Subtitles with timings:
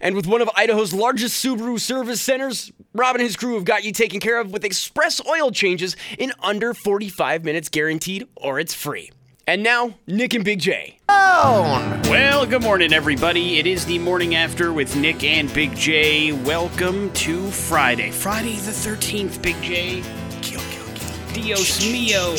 [0.00, 3.84] And with one of Idaho's largest Subaru service centers, Rob and his crew have got
[3.84, 8.72] you taken care of with express oil changes in under 45 minutes guaranteed, or it's
[8.72, 9.10] free.
[9.46, 10.98] And now, Nick and Big J.
[11.08, 13.58] Well, good morning, everybody.
[13.58, 16.32] It is the morning after with Nick and Big J.
[16.32, 18.10] Welcome to Friday.
[18.10, 20.02] Friday the 13th, Big J.
[20.40, 21.34] Kill, kill, kill.
[21.34, 22.36] Dios mio.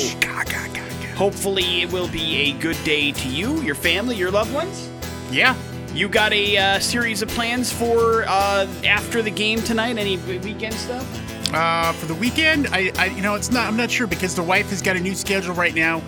[1.16, 4.90] Hopefully, it will be a good day to you, your family, your loved ones.
[5.30, 5.56] Yeah.
[5.94, 9.98] You got a uh, series of plans for uh, after the game tonight?
[9.98, 11.54] Any weekend stuff?
[11.54, 13.68] Uh, for the weekend, I, I, you know, it's not.
[13.68, 16.02] I'm not sure because the wife has got a new schedule right now,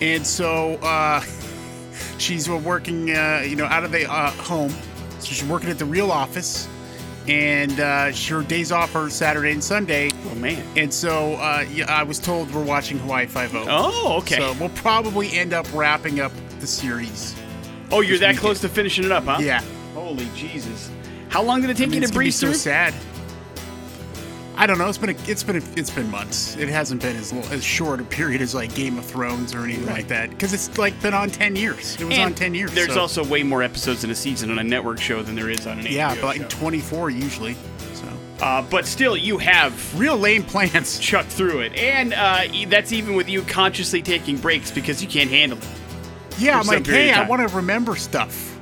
[0.00, 1.20] and so uh,
[2.18, 4.70] she's uh, working, uh, you know, out of the uh, home.
[5.18, 6.68] So she's working at the real office,
[7.26, 10.12] and uh, her days off are Saturday and Sunday.
[10.30, 10.64] Oh man.
[10.76, 13.64] And so uh, yeah, I was told we're watching Hawaii Five O.
[13.68, 14.36] Oh, okay.
[14.36, 16.30] So we'll probably end up wrapping up
[16.60, 17.34] the series.
[17.92, 18.38] Oh, you're that weekend.
[18.38, 19.38] close to finishing it up, huh?
[19.40, 19.62] Yeah.
[19.94, 20.90] Holy Jesus.
[21.28, 22.94] How long did it take I mean, you to be breeze so sad.
[24.58, 24.88] I don't know.
[24.88, 26.56] It's been a, it's been a, it's been months.
[26.56, 29.84] It hasn't been as as short a period as like Game of Thrones or anything
[29.84, 31.94] like that because it's like been on ten years.
[32.00, 32.72] It was And on ten years.
[32.72, 35.50] There's so- also way more episodes in a season on a network show than there
[35.50, 36.48] is on an yeah, HBO but like show.
[36.58, 37.54] twenty four usually.
[37.92, 38.08] So
[38.40, 40.98] Uh, but still, you have real lame plans.
[41.00, 45.28] chucked through it, and uh, that's even with you consciously taking breaks because you can't
[45.28, 45.68] handle it.
[46.38, 48.52] Yeah, I'm like, hey, I want to remember stuff.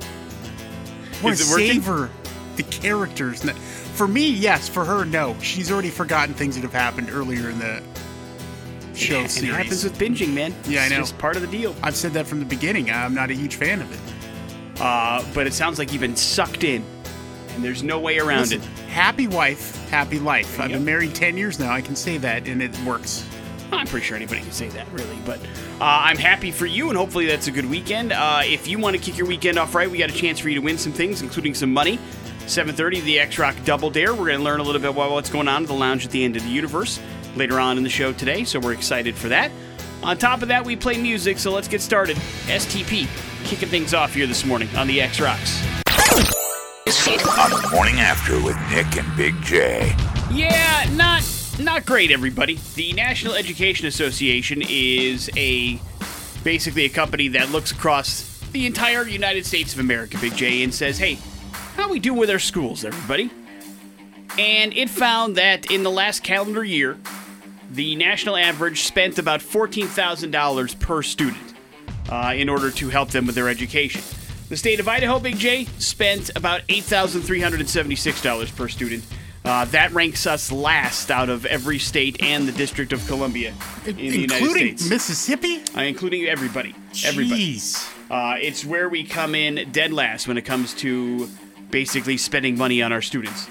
[1.19, 2.09] I want to savor
[2.55, 3.43] the characters.
[3.93, 4.67] For me, yes.
[4.69, 5.35] For her, no.
[5.41, 7.81] She's already forgotten things that have happened earlier in the
[8.93, 9.49] show it series.
[9.49, 10.53] It happens with binging, man.
[10.65, 10.97] Yeah, I It's know.
[10.99, 11.75] just part of the deal.
[11.83, 12.89] I've said that from the beginning.
[12.91, 14.81] I'm not a huge fan of it.
[14.81, 16.83] Uh, but it sounds like you've been sucked in,
[17.53, 18.67] and there's no way around Listen, it.
[18.89, 20.59] happy wife, happy life.
[20.59, 21.71] I've been married 10 years now.
[21.71, 23.25] I can say that, and it works.
[23.71, 25.17] I'm pretty sure anybody can say that, really.
[25.25, 28.11] But uh, I'm happy for you, and hopefully that's a good weekend.
[28.11, 30.49] Uh, if you want to kick your weekend off right, we got a chance for
[30.49, 31.99] you to win some things, including some money.
[32.47, 34.13] 7:30, the X Rock Double Dare.
[34.13, 36.11] We're going to learn a little bit about what's going on at the lounge at
[36.11, 36.99] the end of the universe
[37.35, 39.51] later on in the show today, so we're excited for that.
[40.03, 42.17] On top of that, we play music, so let's get started.
[42.45, 43.07] STP
[43.45, 45.61] kicking things off here this morning on the X Rocks.
[47.37, 49.95] on the morning after with Nick and Big J.
[50.31, 51.23] Yeah, not
[51.59, 52.59] not great, everybody.
[52.75, 55.79] The National Education Association is a
[56.43, 60.73] basically a company that looks across the entire United States of America, Big J, and
[60.73, 61.17] says, "Hey,
[61.75, 63.29] how we do with our schools, everybody?"
[64.37, 66.97] And it found that in the last calendar year,
[67.71, 71.53] the national average spent about fourteen thousand dollars per student
[72.09, 74.01] uh, in order to help them with their education.
[74.49, 79.03] The state of Idaho, Big J, spent about $8,376 per student.
[79.45, 83.53] Uh, that ranks us last out of every state and the District of Columbia
[83.85, 84.89] in the United Including States.
[84.89, 85.61] Mississippi?
[85.77, 86.73] Uh, including everybody.
[87.05, 87.55] Everybody.
[87.57, 87.91] Jeez.
[88.09, 91.29] Uh, it's where we come in dead last when it comes to
[91.69, 93.47] basically spending money on our students.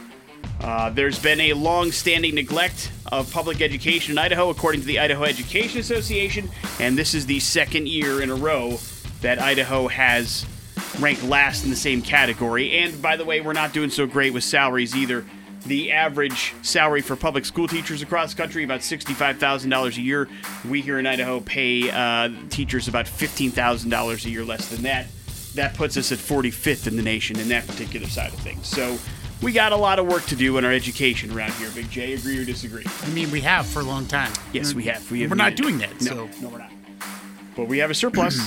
[0.61, 4.99] Uh, there's been a long standing neglect of public education in Idaho, according to the
[4.99, 6.51] Idaho Education Association,
[6.81, 8.79] and this is the second year in a row
[9.21, 10.45] that Idaho has
[10.99, 12.79] ranked last in the same category.
[12.79, 15.25] And by the way, we're not doing so great with salaries either.
[15.67, 20.03] The average salary for public school teachers across the country about sixty-five thousand dollars a
[20.03, 20.29] year.
[20.69, 24.83] We here in Idaho pay uh, teachers about fifteen thousand dollars a year less than
[24.83, 25.07] that.
[25.55, 28.67] That puts us at 45th in the nation in that particular side of things.
[28.67, 28.99] So
[29.41, 31.71] we got a lot of work to do in our education around here.
[31.75, 32.85] Big J, agree or disagree?
[33.03, 34.33] I mean, we have for a long time.
[34.53, 35.09] Yes, we have.
[35.13, 36.29] We have We're not doing that, No, so.
[36.43, 36.73] no, we're not.
[37.55, 38.45] But we have a surplus.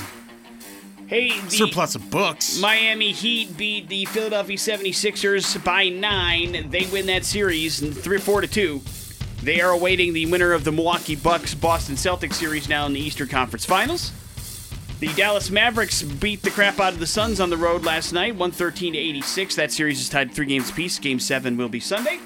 [1.08, 2.60] Hey, the Surplus of books.
[2.60, 6.70] Miami Heat beat the Philadelphia 76ers by nine.
[6.70, 8.82] They win that series, three, four to two.
[9.42, 13.00] They are awaiting the winner of the Milwaukee Bucks Boston Celtics series now in the
[13.00, 14.12] Eastern Conference Finals.
[15.00, 18.32] The Dallas Mavericks beat the crap out of the Suns on the road last night,
[18.32, 19.56] 113 to 86.
[19.56, 20.98] That series is tied three games apiece.
[20.98, 22.20] Game seven will be Sunday.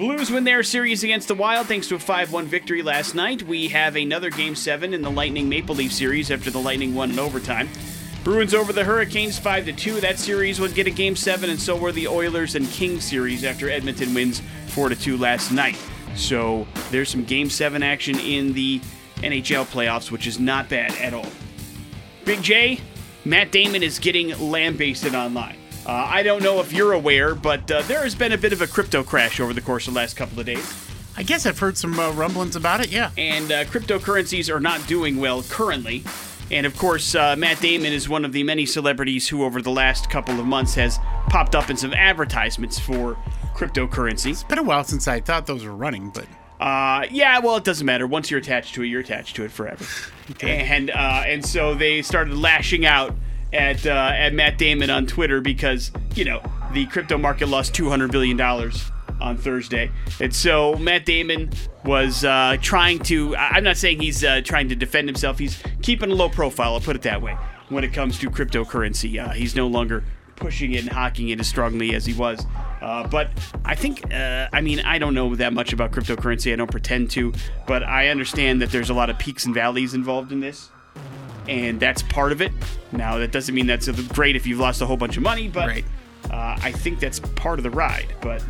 [0.00, 3.42] Blues win their series against the Wild thanks to a 5 1 victory last night.
[3.42, 7.10] We have another Game 7 in the Lightning Maple Leaf series after the Lightning won
[7.10, 7.68] in overtime.
[8.24, 10.00] Bruins over the Hurricanes 5 2.
[10.00, 13.44] That series would get a Game 7, and so were the Oilers and Kings series
[13.44, 15.76] after Edmonton wins 4 2 last night.
[16.16, 18.80] So there's some Game 7 action in the
[19.16, 21.28] NHL playoffs, which is not bad at all.
[22.24, 22.80] Big J,
[23.26, 25.59] Matt Damon is getting lambasted online.
[25.90, 28.62] Uh, I don't know if you're aware, but uh, there has been a bit of
[28.62, 30.86] a crypto crash over the course of the last couple of days.
[31.16, 32.92] I guess I've heard some uh, rumblings about it.
[32.92, 33.10] Yeah.
[33.18, 36.04] and uh, cryptocurrencies are not doing well currently.
[36.52, 39.72] And of course, uh, Matt Damon is one of the many celebrities who, over the
[39.72, 40.98] last couple of months, has
[41.28, 43.16] popped up in some advertisements for
[43.56, 44.30] cryptocurrency.
[44.30, 46.26] It's been a while since I thought those were running, but
[46.60, 48.06] Uh, yeah, well, it doesn't matter.
[48.06, 49.84] Once you're attached to it, you're attached to it forever.
[50.40, 53.16] And uh, and so they started lashing out
[53.52, 56.42] at uh, at Matt Damon on Twitter because you know
[56.72, 61.50] the crypto market lost 200 billion dollars on Thursday, and so Matt Damon
[61.84, 63.36] was uh, trying to.
[63.36, 65.38] I'm not saying he's uh, trying to defend himself.
[65.38, 66.74] He's keeping a low profile.
[66.74, 67.36] I'll put it that way.
[67.68, 70.02] When it comes to cryptocurrency, uh, he's no longer
[70.40, 72.44] pushing it and hawking it as strongly as he was.
[72.80, 73.30] Uh, but
[73.64, 76.52] I think, uh, I mean, I don't know that much about cryptocurrency.
[76.52, 77.32] I don't pretend to,
[77.66, 80.70] but I understand that there's a lot of peaks and valleys involved in this,
[81.50, 82.52] and that's part of it.
[82.92, 85.66] Now, that doesn't mean that's great if you've lost a whole bunch of money, but
[85.68, 85.84] Right.
[86.30, 88.14] uh, I think that's part of the ride.
[88.20, 88.42] But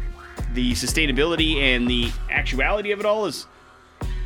[0.55, 3.47] the sustainability and the actuality of it all is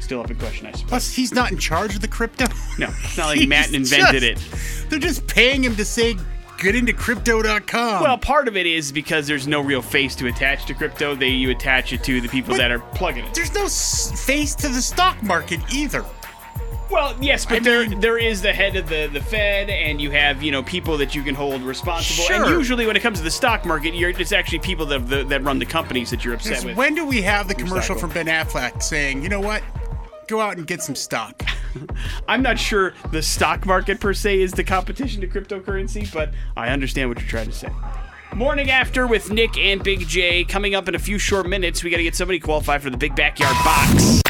[0.01, 0.89] still up in question, I suppose.
[0.89, 2.47] plus he's not in charge of the crypto.
[2.79, 4.53] No, it's not like Matt invented just-
[4.85, 4.91] it.
[4.91, 6.17] They're just paying him to say,
[6.59, 10.67] "Get into crypto.com." Well, part of it is because there's no real face to attach
[10.67, 11.15] to crypto.
[11.15, 13.33] They you attach it to the people But that are plugging it.
[13.35, 16.05] there's no s- face to the stock market either.
[16.95, 20.01] Well, yes, but I there mean- there is the head of the, the Fed, and
[20.01, 22.25] you have you know people that you can hold responsible.
[22.33, 22.57] And Sure.
[22.57, 25.43] usually, when it comes to the stock market, you're, it's actually people that the, that
[25.43, 26.77] run the companies that you're upset with.
[26.77, 27.99] when do we have the commercial cycle.
[27.99, 29.63] from Ben Affleck saying, "You know what?
[30.29, 31.43] Go out and get some stock."
[32.29, 36.69] I'm not sure the stock market per se is the competition to cryptocurrency, but I
[36.69, 37.69] understand what you're trying to say.
[38.37, 41.83] Morning after with Nick and Big J coming up in a few short minutes.
[41.83, 44.23] We got to get somebody qualified for the big backyard box.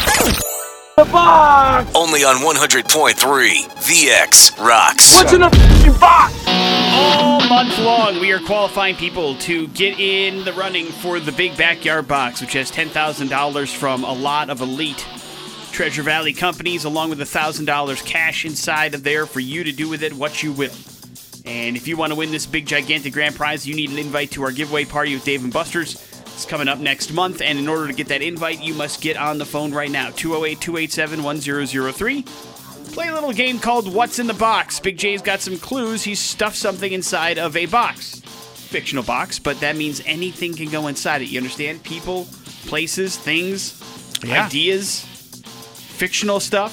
[0.97, 5.15] Only on 100.3 VX Rocks.
[5.17, 6.35] What's in the f- box?
[6.47, 11.57] All month long, we are qualifying people to get in the running for the Big
[11.57, 15.05] Backyard Box, which has $10,000 from a lot of elite
[15.73, 20.05] Treasure Valley companies, along with $1,000 cash inside of there for you to do with
[20.05, 20.71] it what you will.
[21.45, 24.31] And if you want to win this big, gigantic grand prize, you need an invite
[24.33, 26.14] to our giveaway party with Dave and Buster's.
[26.35, 29.17] It's coming up next month, and in order to get that invite, you must get
[29.17, 32.25] on the phone right now 208 287 1003
[32.95, 34.79] play a little game called What's in the Box.
[34.79, 36.05] Big J's got some clues.
[36.05, 38.21] He's stuffed something inside of a box.
[38.21, 41.25] Fictional box, but that means anything can go inside it.
[41.29, 41.83] You understand?
[41.83, 42.29] People,
[42.67, 43.81] places, things,
[44.25, 44.47] Yeah.
[44.47, 45.01] ideas,
[45.97, 46.73] fictional stuff.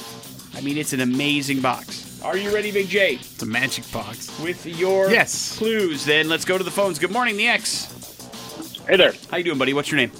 [0.55, 2.19] I mean, it's an amazing box.
[2.23, 3.13] Are you ready, Big J?
[3.15, 4.29] It's a magic box.
[4.39, 5.55] With your Yes.
[5.57, 6.99] clues, then let's go to the phones.
[6.99, 7.87] Good morning, the X.
[8.87, 9.73] Hey there, How you doing, buddy?
[9.73, 10.11] What's your name?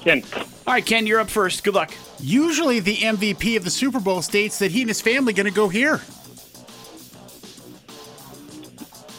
[0.00, 0.22] Ken.
[0.66, 1.64] All right, Ken, you're up first.
[1.64, 1.92] Good luck.
[2.20, 5.52] Usually, the MVP of the Super Bowl states that he and his family going to
[5.52, 6.00] go here.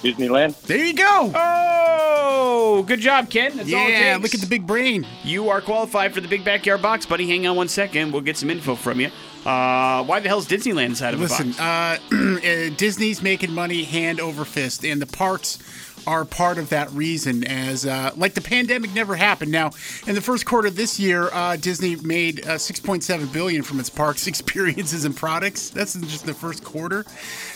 [0.02, 0.62] Disneyland.
[0.62, 1.32] There you go.
[1.36, 3.58] Oh, good job, Ken.
[3.58, 4.24] That's all it yeah, takes.
[4.24, 5.06] look at the big brain.
[5.24, 7.28] You are qualified for the big backyard box, buddy.
[7.28, 8.12] Hang on one second.
[8.12, 9.08] We'll get some info from you.
[9.46, 12.02] Uh, why the hell is Disneyland inside of Listen, a box?
[12.12, 15.58] uh, uh, Disney's making money hand over fist, and the parks
[16.06, 17.44] are part of that reason.
[17.46, 19.52] As uh, like the pandemic never happened.
[19.52, 19.72] Now,
[20.06, 24.28] in the first quarter this year, uh, Disney made uh, 6.7 billion from its parks
[24.38, 25.70] experiences and products.
[25.70, 27.06] That's just the first quarter.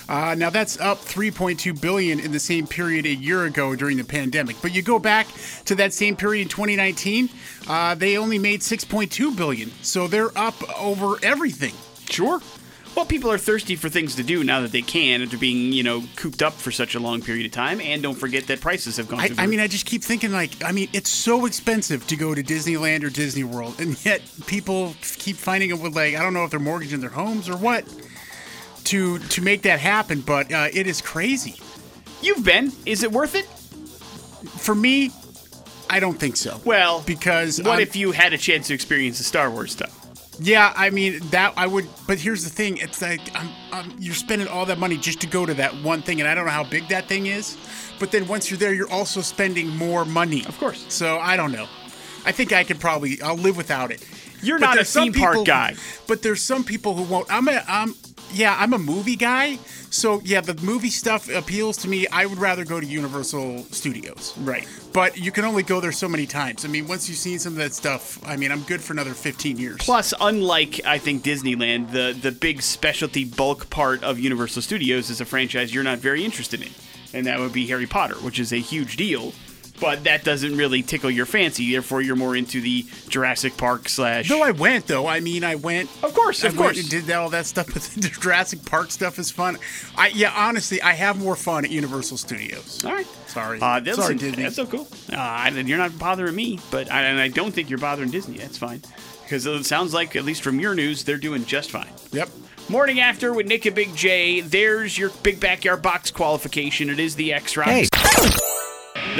[0.09, 4.03] Uh, now that's up 3.2 billion in the same period a year ago during the
[4.03, 4.55] pandemic.
[4.61, 5.27] But you go back
[5.65, 7.29] to that same period in 2019,
[7.67, 9.71] uh, they only made 6.2 billion.
[9.81, 11.73] So they're up over everything.
[12.09, 12.41] Sure.
[12.95, 15.81] Well, people are thirsty for things to do now that they can after being, you
[15.81, 17.79] know, cooped up for such a long period of time.
[17.79, 20.51] And don't forget that prices have gone I, I mean, I just keep thinking like,
[20.63, 24.93] I mean, it's so expensive to go to Disneyland or Disney World, and yet people
[25.01, 27.85] keep finding it with like, I don't know if they're mortgaging their homes or what,
[28.85, 30.21] to to make that happen.
[30.21, 31.55] But uh, it is crazy.
[32.21, 32.71] You've been.
[32.85, 33.45] Is it worth it?
[34.59, 35.11] For me,
[35.89, 36.59] I don't think so.
[36.65, 39.97] Well, because what I'm- if you had a chance to experience the Star Wars stuff?
[40.43, 44.15] Yeah, I mean that I would, but here's the thing: it's like I'm, I'm, you're
[44.15, 46.51] spending all that money just to go to that one thing, and I don't know
[46.51, 47.57] how big that thing is.
[47.99, 50.43] But then once you're there, you're also spending more money.
[50.47, 50.83] Of course.
[50.89, 51.67] So I don't know.
[52.25, 54.03] I think I could probably I'll live without it.
[54.41, 55.75] You're But not a theme park people- guy.
[56.07, 57.27] But there's some people who won't.
[57.31, 57.93] I'm a I'm
[58.33, 59.57] yeah I'm a movie guy.
[59.89, 62.07] So yeah, the movie stuff appeals to me.
[62.07, 64.33] I would rather go to Universal Studios.
[64.39, 64.67] Right.
[64.93, 66.63] But you can only go there so many times.
[66.63, 69.13] I mean, once you've seen some of that stuff, I mean, I'm good for another
[69.13, 69.77] 15 years.
[69.79, 75.21] Plus, unlike I think Disneyland, the the big specialty bulk part of Universal Studios is
[75.21, 76.71] a franchise you're not very interested in,
[77.13, 79.33] and that would be Harry Potter, which is a huge deal
[79.81, 81.71] but that doesn't really tickle your fancy.
[81.71, 84.29] Therefore, you're more into the Jurassic Park slash.
[84.29, 85.07] No, I went, though.
[85.07, 85.89] I mean, I went.
[86.03, 86.79] Of course, I of went course.
[86.79, 89.57] and did all that stuff, but the Jurassic Park stuff is fun.
[89.97, 92.85] I yeah, honestly, I have more fun at Universal Studios.
[92.85, 93.07] All right.
[93.27, 93.59] Sorry.
[93.61, 94.43] Uh, Sorry, Disney.
[94.43, 94.87] That's so cool.
[95.11, 98.37] Uh, and you're not bothering me, but I, and I don't think you're bothering Disney.
[98.37, 98.81] That's fine.
[99.23, 101.87] Because it sounds like, at least from your news, they're doing just fine.
[102.11, 102.29] Yep.
[102.69, 104.41] Morning after with Nick and Big J.
[104.41, 106.89] There's your big backyard box qualification.
[106.89, 107.89] It is the X Rocks.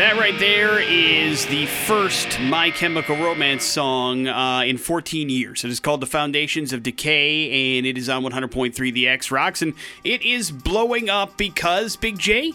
[0.02, 5.64] That right there is the first My Chemical Romance song uh, in 14 years.
[5.64, 9.62] It is called The Foundations of Decay, and it is on 100.3 The X Rocks.
[9.62, 12.52] And it is blowing up because, Big J,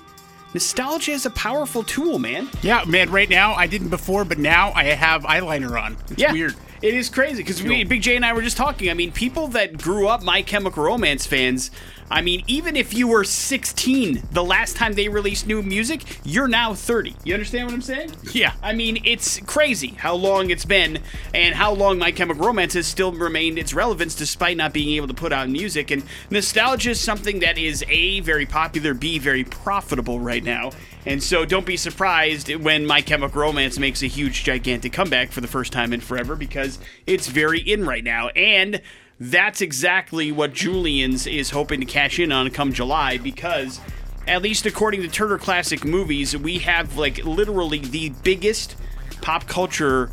[0.54, 2.50] nostalgia is a powerful tool, man.
[2.62, 3.10] Yeah, man.
[3.10, 5.96] Right now, I didn't before, but now I have eyeliner on.
[6.10, 6.32] It's yeah.
[6.32, 6.56] weird.
[6.82, 8.90] It is crazy because Big J and I were just talking.
[8.90, 11.70] I mean, people that grew up My Chemical Romance fans.
[12.10, 16.48] I mean, even if you were 16 the last time they released new music, you're
[16.48, 17.16] now 30.
[17.24, 18.12] You understand what I'm saying?
[18.32, 18.52] Yeah.
[18.62, 20.98] I mean, it's crazy how long it's been
[21.34, 25.08] and how long My Chemical Romance has still remained its relevance despite not being able
[25.08, 25.90] to put out music.
[25.90, 30.70] And nostalgia is something that is A, very popular, B, very profitable right now.
[31.06, 35.40] And so don't be surprised when My Chemical Romance makes a huge, gigantic comeback for
[35.40, 38.28] the first time in forever because it's very in right now.
[38.30, 38.80] And
[39.18, 43.80] that's exactly what Julien's is hoping to cash in on come July because
[44.28, 48.76] at least according to Turner Classic Movies, we have like literally the biggest
[49.22, 50.10] pop culture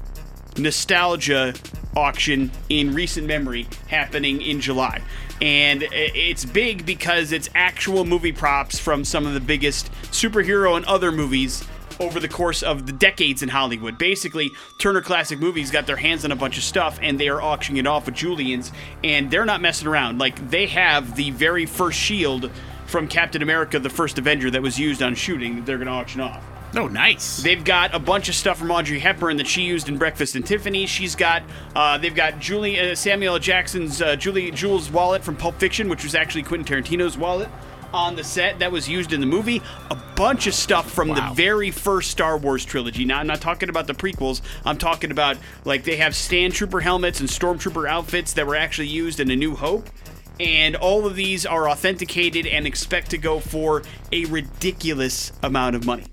[0.57, 1.53] nostalgia
[1.95, 5.01] auction in recent memory happening in July.
[5.41, 10.85] And it's big because it's actual movie props from some of the biggest superhero and
[10.85, 11.67] other movies
[11.99, 13.97] over the course of the decades in Hollywood.
[13.97, 17.41] Basically, Turner Classic Movies got their hands on a bunch of stuff and they are
[17.41, 18.71] auctioning it off with Julien's,
[19.03, 20.19] and they're not messing around.
[20.19, 22.51] Like, they have the very first shield
[22.85, 25.93] from Captain America, the first Avenger that was used on shooting, that they're going to
[25.93, 26.43] auction off.
[26.75, 27.37] Oh, nice.
[27.37, 30.43] They've got a bunch of stuff from Audrey Hepburn that she used in Breakfast and
[30.43, 30.87] Tiffany.
[30.87, 31.43] She's got,
[31.75, 36.03] uh, they've got Julie uh, Samuel Jackson's uh, Julie Jules' wallet from Pulp Fiction, which
[36.03, 37.49] was actually Quentin Tarantino's wallet
[37.93, 39.61] on the set that was used in the movie.
[39.91, 41.29] A bunch of stuff from Wow.
[41.29, 43.05] the very first Star Wars trilogy.
[43.05, 44.41] Now, I'm not talking about the prequels.
[44.65, 49.19] I'm talking about like they have Sandtrooper helmets and Stormtrooper outfits that were actually used
[49.19, 49.89] in A New Hope.
[50.39, 55.85] And all of these are authenticated and expect to go for a ridiculous amount of
[55.85, 56.05] money.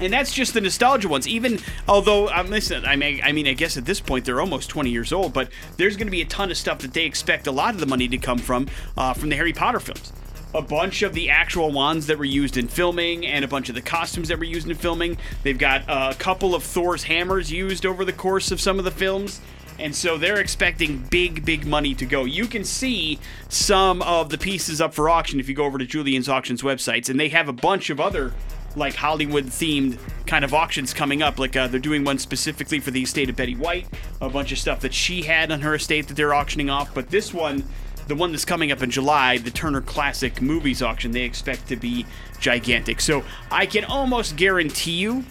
[0.00, 1.26] And that's just the nostalgia ones.
[1.28, 4.68] Even although um, listen, I mean, I mean, I guess at this point they're almost
[4.70, 7.46] 20 years old, but there's going to be a ton of stuff that they expect
[7.46, 10.12] a lot of the money to come from uh, from the Harry Potter films.
[10.54, 13.74] A bunch of the actual wands that were used in filming, and a bunch of
[13.74, 15.16] the costumes that were used in filming.
[15.42, 18.90] They've got a couple of Thor's hammers used over the course of some of the
[18.90, 19.40] films.
[19.78, 22.24] And so they're expecting big, big money to go.
[22.24, 23.18] You can see
[23.48, 27.08] some of the pieces up for auction if you go over to Julien's Auctions websites,
[27.08, 28.32] and they have a bunch of other
[28.76, 31.38] like Hollywood themed kind of auctions coming up.
[31.38, 33.86] Like uh, they're doing one specifically for the estate of Betty White,
[34.20, 36.94] a bunch of stuff that she had on her estate that they're auctioning off.
[36.94, 37.64] But this one,
[38.12, 41.76] the one that's coming up in July, the Turner Classic Movies auction, they expect to
[41.76, 42.04] be
[42.40, 43.00] gigantic.
[43.00, 45.24] So I can almost guarantee you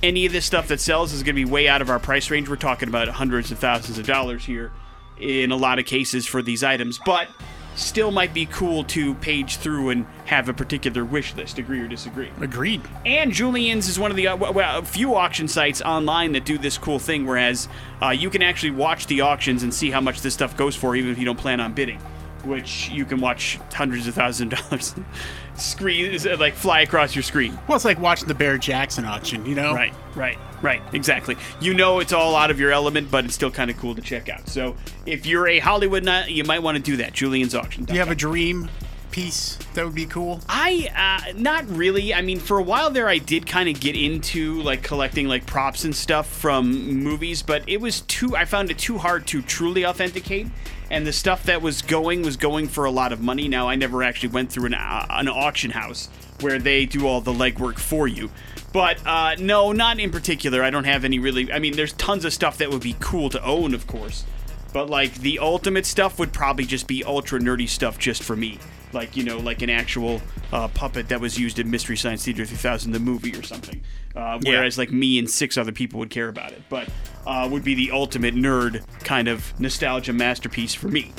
[0.00, 2.30] any of this stuff that sells is going to be way out of our price
[2.30, 2.48] range.
[2.48, 4.70] We're talking about hundreds of thousands of dollars here
[5.18, 7.26] in a lot of cases for these items, but
[7.74, 11.88] still might be cool to page through and have a particular wish list, agree or
[11.88, 12.30] disagree.
[12.40, 12.80] Agreed.
[13.04, 16.58] And Julien's is one of the uh, well, a few auction sites online that do
[16.58, 17.68] this cool thing, whereas
[18.02, 20.96] uh, you can actually watch the auctions and see how much this stuff goes for,
[20.96, 22.00] even if you don't plan on bidding.
[22.44, 24.94] Which you can watch hundreds of thousands of dollars
[25.56, 27.58] screen like fly across your screen.
[27.68, 29.72] Well, it's like watching the Barrett Jackson auction, you know?
[29.72, 30.82] Right, right, right.
[30.92, 31.36] Exactly.
[31.60, 34.02] You know it's all out of your element, but it's still kind of cool to
[34.02, 34.48] check out.
[34.48, 37.12] So if you're a Hollywood nut, you might want to do that.
[37.12, 37.84] Julien's auction.
[37.84, 38.68] Do you have a dream
[39.14, 40.40] piece that would be cool?
[40.48, 40.90] I
[41.28, 42.12] uh, not really.
[42.12, 45.46] I mean, for a while there, I did kind of get into like collecting like
[45.46, 48.34] props and stuff from movies, but it was too.
[48.34, 50.48] I found it too hard to truly authenticate,
[50.90, 53.46] and the stuff that was going was going for a lot of money.
[53.46, 56.08] Now, I never actually went through an uh, an auction house
[56.40, 58.30] where they do all the legwork for you.
[58.72, 60.64] But uh, no, not in particular.
[60.64, 61.52] I don't have any really.
[61.52, 64.24] I mean, there's tons of stuff that would be cool to own, of course.
[64.72, 68.58] But like the ultimate stuff would probably just be ultra nerdy stuff just for me.
[68.94, 70.22] Like, you know, like an actual
[70.52, 73.82] uh, puppet that was used in Mystery Science Theater 3000, the movie or something.
[74.14, 76.62] Uh, whereas, like, me and six other people would care about it.
[76.68, 76.88] But
[77.26, 81.12] uh, would be the ultimate nerd kind of nostalgia masterpiece for me.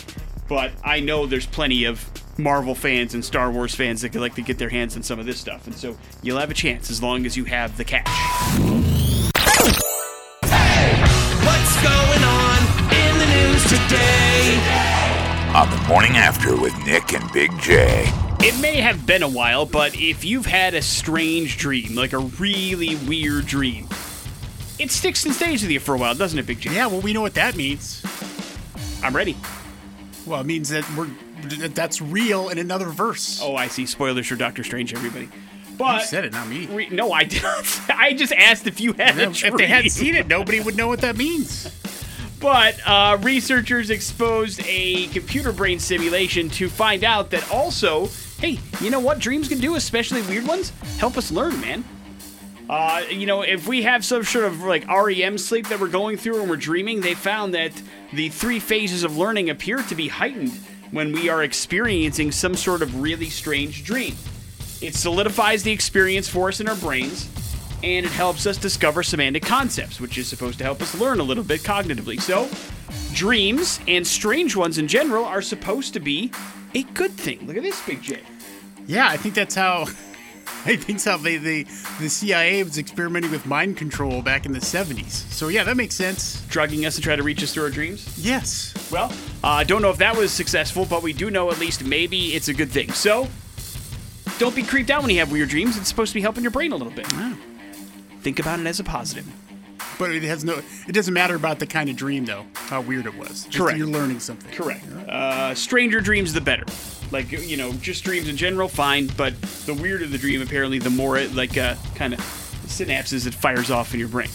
[0.47, 4.35] But I know there's plenty of Marvel fans and Star Wars fans that could like
[4.35, 5.65] to get their hands on some of this stuff.
[5.67, 8.05] And so you'll have a chance as long as you have the cash.
[11.43, 12.59] What's going on
[12.93, 14.94] in the news today?
[15.55, 18.03] On the morning after with Nick and Big J.
[18.41, 22.17] It may have been a while, but if you've had a strange dream, like a
[22.19, 23.87] really weird dream,
[24.79, 26.75] it sticks and stays with you for a while, doesn't it, Big J?
[26.75, 28.03] Yeah, well, we know what that means.
[29.01, 29.37] I'm ready.
[30.25, 31.07] Well, it means that we're
[31.69, 33.39] that's real in another verse.
[33.41, 33.85] Oh, I see.
[33.85, 35.25] Spoilers for Doctor Strange, everybody.
[35.25, 35.31] you
[35.77, 36.65] But said it, not me.
[36.67, 37.89] re- no, I didn't.
[37.89, 40.87] I just asked if you had a if they hadn't seen it, nobody would know
[40.89, 41.71] what that means.
[42.39, 48.89] But uh, researchers exposed a computer brain simulation to find out that also, hey, you
[48.89, 50.71] know what dreams can do, especially weird ones?
[50.97, 51.83] Help us learn, man.
[52.69, 56.17] Uh, you know, if we have some sort of like REM sleep that we're going
[56.17, 57.71] through and we're dreaming, they found that
[58.11, 60.51] the three phases of learning appear to be heightened
[60.91, 64.15] when we are experiencing some sort of really strange dream.
[64.81, 67.29] It solidifies the experience for us in our brains,
[67.83, 71.23] and it helps us discover semantic concepts, which is supposed to help us learn a
[71.23, 72.19] little bit cognitively.
[72.19, 72.49] So,
[73.13, 76.31] dreams and strange ones in general are supposed to be
[76.73, 77.45] a good thing.
[77.47, 78.19] Look at this, Big J.
[78.87, 79.85] Yeah, I think that's how.
[80.67, 81.63] I think how they, they
[81.99, 85.11] the CIA was experimenting with mind control back in the 70s.
[85.31, 86.43] So yeah, that makes sense.
[86.47, 88.17] Drugging us to try to reach us through our dreams.
[88.17, 88.73] Yes.
[88.91, 89.11] Well,
[89.43, 92.33] I uh, don't know if that was successful, but we do know at least maybe
[92.33, 92.91] it's a good thing.
[92.93, 93.27] So,
[94.39, 95.77] don't be creeped out when you have weird dreams.
[95.77, 97.07] It's supposed to be helping your brain a little bit.
[98.25, 99.23] Think about it as a positive.
[99.99, 100.59] But it has no.
[100.87, 102.43] It doesn't matter about the kind of dream though.
[102.55, 103.43] How weird it was.
[103.43, 103.77] Just Correct.
[103.77, 104.51] You're learning something.
[104.51, 104.83] Correct.
[105.07, 106.65] Uh, stranger dreams, the better.
[107.11, 109.11] Like you know, just dreams in general, fine.
[109.15, 112.19] But the weirder the dream, apparently, the more it like uh, kind of
[112.65, 114.29] synapses it fires off in your brain.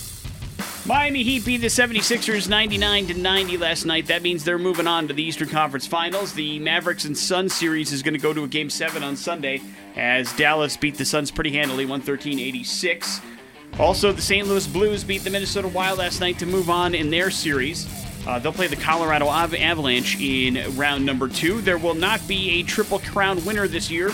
[0.87, 4.07] Miami Heat beat the 76ers 99 to 90 last night.
[4.07, 6.33] That means they're moving on to the Eastern Conference Finals.
[6.33, 9.61] The Mavericks and Suns series is going to go to a game 7 on Sunday
[9.97, 13.21] as Dallas beat the Suns pretty handily 113-86.
[13.79, 14.47] Also, the St.
[14.47, 17.89] Louis Blues beat the Minnesota Wild last night to move on in their series.
[18.27, 21.61] Uh, they'll play the Colorado Av- Avalanche in round number two.
[21.63, 24.09] There will not be a Triple Crown winner this year.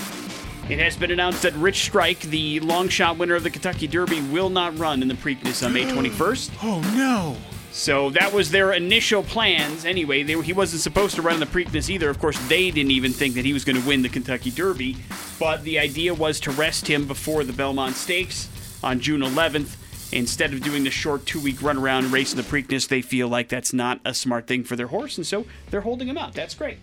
[0.68, 4.20] It has been announced that Rich Strike, the long shot winner of the Kentucky Derby,
[4.20, 6.50] will not run in the Preakness on May 21st.
[6.62, 7.36] Oh no.
[7.72, 9.84] So that was their initial plans.
[9.84, 12.08] Anyway, they, he wasn't supposed to run in the Preakness either.
[12.08, 14.96] Of course, they didn't even think that he was going to win the Kentucky Derby.
[15.38, 18.48] But the idea was to rest him before the Belmont Stakes
[18.82, 19.76] on June 11th.
[20.12, 23.28] Instead of doing the short two week run around and racing the Preakness, they feel
[23.28, 26.32] like that's not a smart thing for their horse, and so they're holding him out.
[26.32, 26.78] That's great.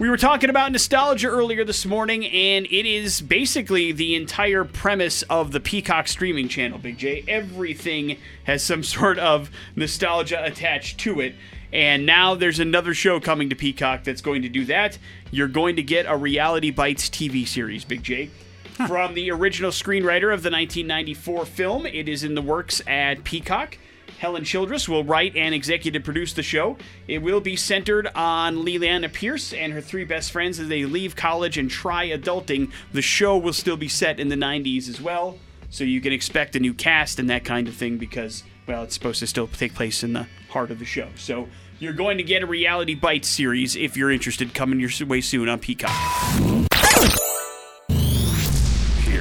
[0.00, 5.20] We were talking about nostalgia earlier this morning, and it is basically the entire premise
[5.24, 7.22] of the Peacock streaming channel, Big J.
[7.28, 11.34] Everything has some sort of nostalgia attached to it.
[11.70, 14.96] And now there's another show coming to Peacock that's going to do that.
[15.30, 18.30] You're going to get a Reality Bites TV series, Big J.
[18.86, 23.76] From the original screenwriter of the 1994 film, it is in the works at Peacock.
[24.18, 26.76] Helen Childress will write and executive produce the show.
[27.08, 31.16] It will be centered on Lelaina Pierce and her three best friends as they leave
[31.16, 32.70] college and try adulting.
[32.92, 35.38] The show will still be set in the 90s as well,
[35.70, 38.94] so you can expect a new cast and that kind of thing because, well, it's
[38.94, 41.08] supposed to still take place in the heart of the show.
[41.16, 45.22] So you're going to get a Reality Bites series if you're interested coming your way
[45.22, 45.90] soon on Peacock.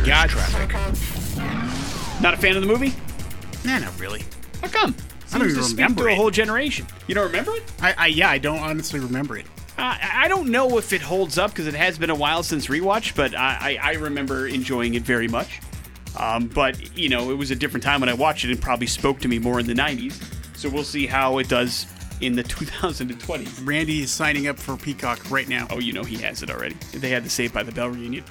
[0.05, 0.29] Here's God.
[0.29, 2.21] traffic.
[2.21, 2.93] Not a fan of the movie?
[3.65, 4.23] Nah, not really.
[4.61, 4.95] How come?
[5.31, 6.15] I don't Seems even to speak remember to a it.
[6.17, 6.87] whole generation.
[7.07, 7.63] You don't remember it?
[7.81, 9.45] I, I yeah, I don't honestly remember it.
[9.77, 12.67] Uh, I don't know if it holds up because it has been a while since
[12.67, 15.61] rewatch, but I, I, I remember enjoying it very much.
[16.17, 18.87] Um, but you know, it was a different time when I watched it, and probably
[18.87, 20.21] spoke to me more in the '90s.
[20.57, 21.85] So we'll see how it does
[22.19, 23.65] in the 2020s.
[23.65, 25.67] Randy is signing up for Peacock right now.
[25.69, 26.75] Oh, you know he has it already.
[26.93, 28.25] They had the Saved by the Bell reunion.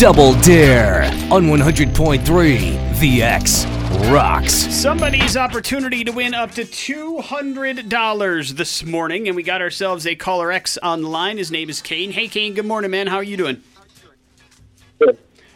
[0.00, 3.66] Double Dare on 100.3 The X
[4.10, 4.54] rocks.
[4.54, 10.50] Somebody's opportunity to win up to $200 this morning, and we got ourselves a caller
[10.50, 11.36] X on the line.
[11.36, 12.12] His name is Kane.
[12.12, 13.08] Hey, Kane, good morning, man.
[13.08, 13.62] How are you doing?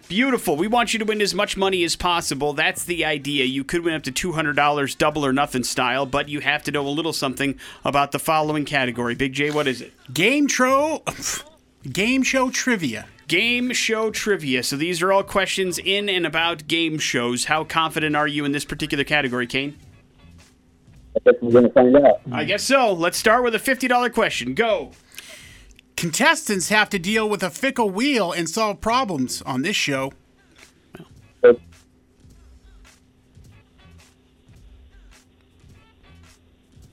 [0.09, 0.57] Beautiful.
[0.57, 2.52] We want you to win as much money as possible.
[2.52, 3.46] That's the idea.
[3.46, 6.87] You could win up to $200 double or nothing style, but you have to know
[6.87, 9.14] a little something about the following category.
[9.14, 9.94] Big J, what is it?
[10.12, 11.02] Game show,
[11.90, 13.07] game show trivia.
[13.27, 14.63] Game show trivia.
[14.63, 17.47] So these are all questions in and about game shows.
[17.47, 19.79] How confident are you in this particular category, Kane?
[21.17, 22.21] I guess we're going to find out.
[22.33, 22.93] I guess so.
[22.93, 24.55] Let's start with a $50 question.
[24.55, 24.91] Go.
[25.97, 30.13] Contestants have to deal with a fickle wheel and solve problems on this show.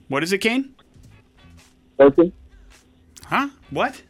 [0.08, 0.76] What is it, Kane?
[1.98, 2.34] Fortune?
[3.26, 3.48] Huh?
[3.70, 4.02] What?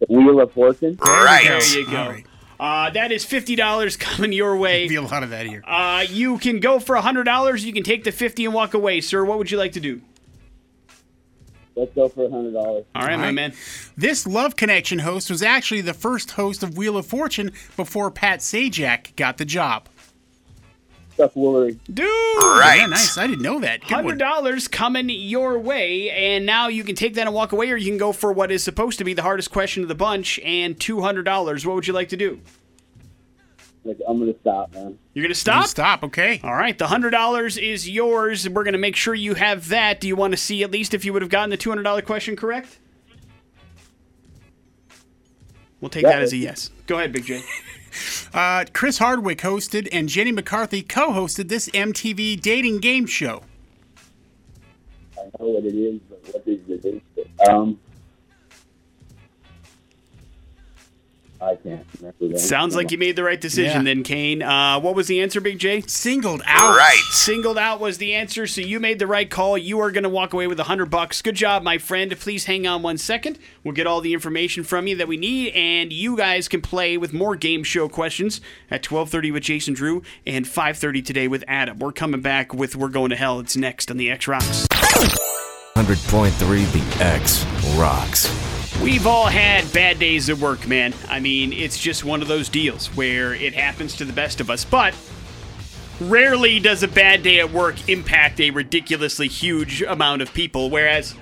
[0.00, 0.98] The Wheel of Fortune?
[1.00, 1.44] Right.
[1.46, 1.96] There you go.
[1.96, 2.26] All right.
[2.58, 4.86] Uh, that is fifty dollars coming your way.
[4.86, 5.62] Be a lot of that here.
[5.66, 7.64] Uh, you can go for hundred dollars.
[7.64, 9.24] You can take the fifty and walk away, sir.
[9.24, 10.02] What would you like to do?
[11.74, 12.84] Let's go for a hundred dollars.
[12.94, 13.54] All right, my man.
[13.96, 18.40] This Love Connection host was actually the first host of Wheel of Fortune before Pat
[18.40, 19.88] Sajak got the job.
[21.20, 21.78] Chuck Woolery.
[21.92, 22.06] Dude.
[22.08, 22.76] Right.
[22.78, 23.18] Yeah, nice.
[23.18, 23.80] I didn't know that.
[23.80, 24.18] Good Hundred one.
[24.18, 27.90] dollars coming your way, and now you can take that and walk away, or you
[27.90, 30.78] can go for what is supposed to be the hardest question of the bunch and
[30.80, 31.66] two hundred dollars.
[31.66, 32.40] What would you like to do?
[33.84, 34.98] Like, I'm gonna stop, man.
[35.14, 35.66] You're gonna stop.
[35.66, 36.04] Stop.
[36.04, 36.40] Okay.
[36.44, 38.48] All right, the hundred dollars is yours.
[38.48, 40.00] We're gonna make sure you have that.
[40.00, 41.82] Do you want to see at least if you would have gotten the two hundred
[41.84, 42.78] dollar question correct?
[45.80, 46.10] We'll take Yeah.
[46.10, 46.70] that as a yes.
[46.86, 47.42] Go ahead, Big J.
[48.32, 53.42] Uh, Chris Hardwick hosted and Jenny McCarthy co-hosted this MTV dating game show.
[55.18, 57.02] I know what it is, but what is the date?
[57.48, 57.78] Um,
[61.42, 62.38] I can't remember that.
[62.38, 63.94] Sounds like you made the right decision Yeah.
[63.94, 64.42] then, Kane.
[64.42, 65.80] Uh, what was the answer, Big J?
[65.86, 66.76] Singled out.
[66.76, 67.00] Right.
[67.12, 69.56] Singled out was the answer, so you made the right call.
[69.56, 71.22] You are going to walk away with a hundred bucks.
[71.22, 72.14] Good job, my friend.
[72.20, 73.38] Please hang on one second.
[73.64, 76.98] We'll get all the information from you that we need, and you guys can play
[76.98, 81.78] with more game show questions at 12:30 with Jason Drew and 5:30 today with Adam.
[81.78, 84.66] We're coming back with "We're Going to Hell." It's next on the X Rocks.
[85.76, 87.44] 100.3 The X
[87.78, 88.26] rocks.
[88.82, 90.94] We've all had bad days at work, man.
[91.08, 94.48] I mean, it's just one of those deals where it happens to the best of
[94.48, 94.64] us.
[94.64, 94.94] But
[96.00, 100.70] rarely does a bad day at work impact a ridiculously huge amount of people.
[100.70, 101.14] Whereas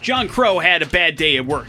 [0.00, 1.66] John Crow had a bad day at work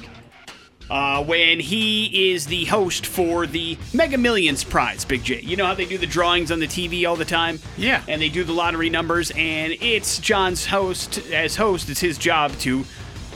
[0.92, 5.42] uh, when he is the host for the Mega Millions prize, Big J.
[5.42, 7.60] You know how they do the drawings on the TV all the time?
[7.76, 8.04] Yeah.
[8.08, 11.18] And they do the lottery numbers, and it's John's host.
[11.32, 12.86] As host, it's his job to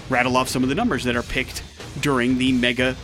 [0.09, 1.63] rattle off some of the numbers that are picked
[2.01, 2.95] during the Mega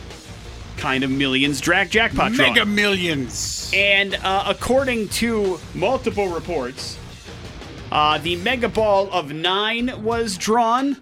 [0.76, 2.54] kind of Millions drag jackpot drawing.
[2.54, 3.70] Mega Millions.
[3.74, 6.98] And uh, according to multiple reports,
[7.90, 11.00] uh, the Mega Ball of Nine was drawn,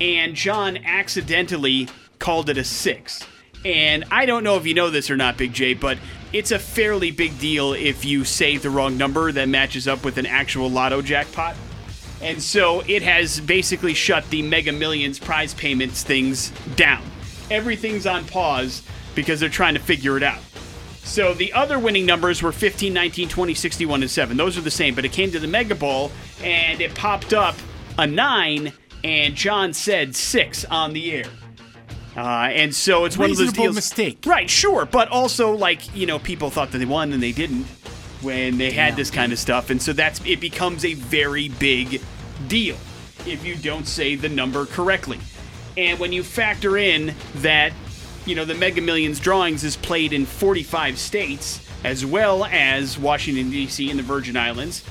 [0.00, 3.24] and John accidentally called it a six.
[3.64, 5.98] And I don't know if you know this or not, Big J, but
[6.32, 10.18] it's a fairly big deal if you say the wrong number that matches up with
[10.18, 11.56] an actual lotto jackpot.
[12.24, 17.02] And so it has basically shut the Mega Millions prize payments things down.
[17.50, 18.82] Everything's on pause
[19.14, 20.40] because they're trying to figure it out.
[21.02, 24.36] So the other winning numbers were 15, 19, 20, 61, and 7.
[24.38, 26.10] Those are the same, but it came to the Mega Ball
[26.42, 27.56] and it popped up
[27.98, 28.72] a 9,
[29.04, 31.26] and John said 6 on the air.
[32.16, 33.74] Uh, and so it's one of those Reasonable deals.
[33.74, 34.24] mistake.
[34.24, 34.86] Right, sure.
[34.86, 37.66] But also, like, you know, people thought that they won and they didn't
[38.22, 39.68] when they had this kind of stuff.
[39.68, 42.00] And so that's it becomes a very big
[42.48, 42.76] deal
[43.26, 45.18] if you don't say the number correctly.
[45.76, 47.72] And when you factor in that,
[48.26, 53.50] you know, the Mega Millions drawings is played in 45 states, as well as Washington,
[53.50, 53.90] D.C.
[53.90, 54.84] and the Virgin Islands,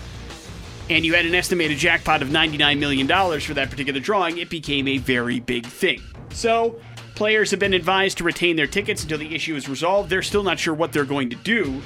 [0.90, 3.08] and you had an estimated jackpot of $99 million
[3.40, 6.02] for that particular drawing, it became a very big thing.
[6.32, 6.80] So,
[7.16, 10.10] players have been advised to retain their tickets until the issue is resolved.
[10.10, 11.82] They're still not sure what they're going to do.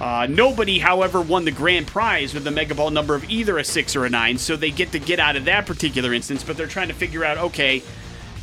[0.00, 3.64] Uh, nobody, however, won the grand prize with the Mega Ball number of either a
[3.64, 6.56] six or a nine, so they get to get out of that particular instance, but
[6.56, 7.82] they're trying to figure out okay,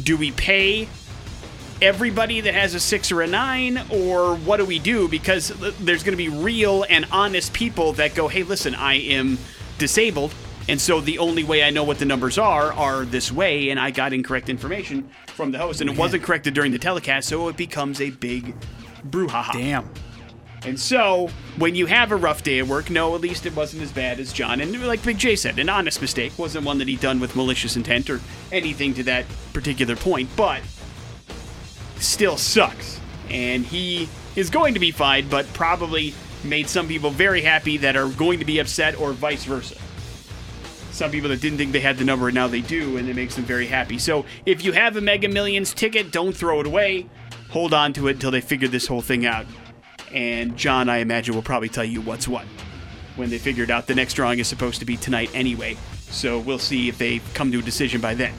[0.03, 0.87] do we pay
[1.81, 5.07] everybody that has a six or a nine, or what do we do?
[5.07, 9.39] Because there's going to be real and honest people that go, hey, listen, I am
[9.79, 10.35] disabled,
[10.69, 13.79] and so the only way I know what the numbers are are this way, and
[13.79, 17.47] I got incorrect information from the host, and it wasn't corrected during the telecast, so
[17.47, 18.53] it becomes a big
[19.09, 19.53] brouhaha.
[19.53, 19.89] Damn.
[20.65, 23.83] And so, when you have a rough day at work, no, at least it wasn't
[23.83, 24.59] as bad as John.
[24.59, 27.75] And like Big J said, an honest mistake wasn't one that he'd done with malicious
[27.75, 28.19] intent or
[28.51, 30.61] anything to that particular point, but
[31.97, 32.99] still sucks.
[33.29, 37.95] And he is going to be fined, but probably made some people very happy that
[37.95, 39.75] are going to be upset, or vice versa.
[40.91, 43.15] Some people that didn't think they had the number and now they do, and it
[43.15, 43.99] makes them very happy.
[43.99, 47.07] So if you have a Mega Millions ticket, don't throw it away.
[47.49, 49.45] Hold on to it until they figure this whole thing out.
[50.13, 52.45] And John, I imagine, will probably tell you what's what
[53.15, 55.75] when they figured out the next drawing is supposed to be tonight anyway.
[56.09, 58.33] So we'll see if they come to a decision by then.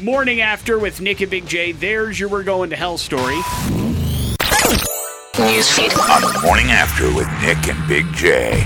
[0.00, 1.72] Morning after with Nick and Big J.
[1.72, 3.40] There's your We're Going to Hell story.
[5.36, 8.60] On the morning after with Nick and Big J.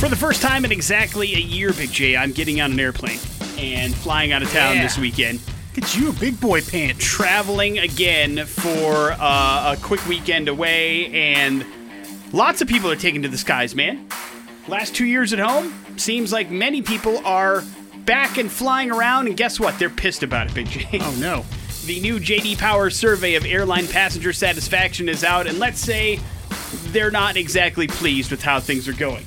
[0.00, 3.18] For the first time in exactly a year, Big J, I'm getting on an airplane
[3.58, 4.82] and flying out of town Yeah.
[4.82, 5.40] this weekend.
[5.76, 7.04] Get you a big boy pants.
[7.04, 11.66] traveling again for uh, a quick weekend away, and
[12.32, 14.08] lots of people are taking to the skies, man.
[14.68, 17.62] Last two years at home, seems like many people are
[18.06, 19.78] back and flying around, and guess what?
[19.78, 20.88] They're pissed about it, Big J.
[20.94, 21.44] Oh no.
[21.84, 26.18] The new JD Power survey of airline passenger satisfaction is out, and let's say
[26.86, 29.24] they're not exactly pleased with how things are going.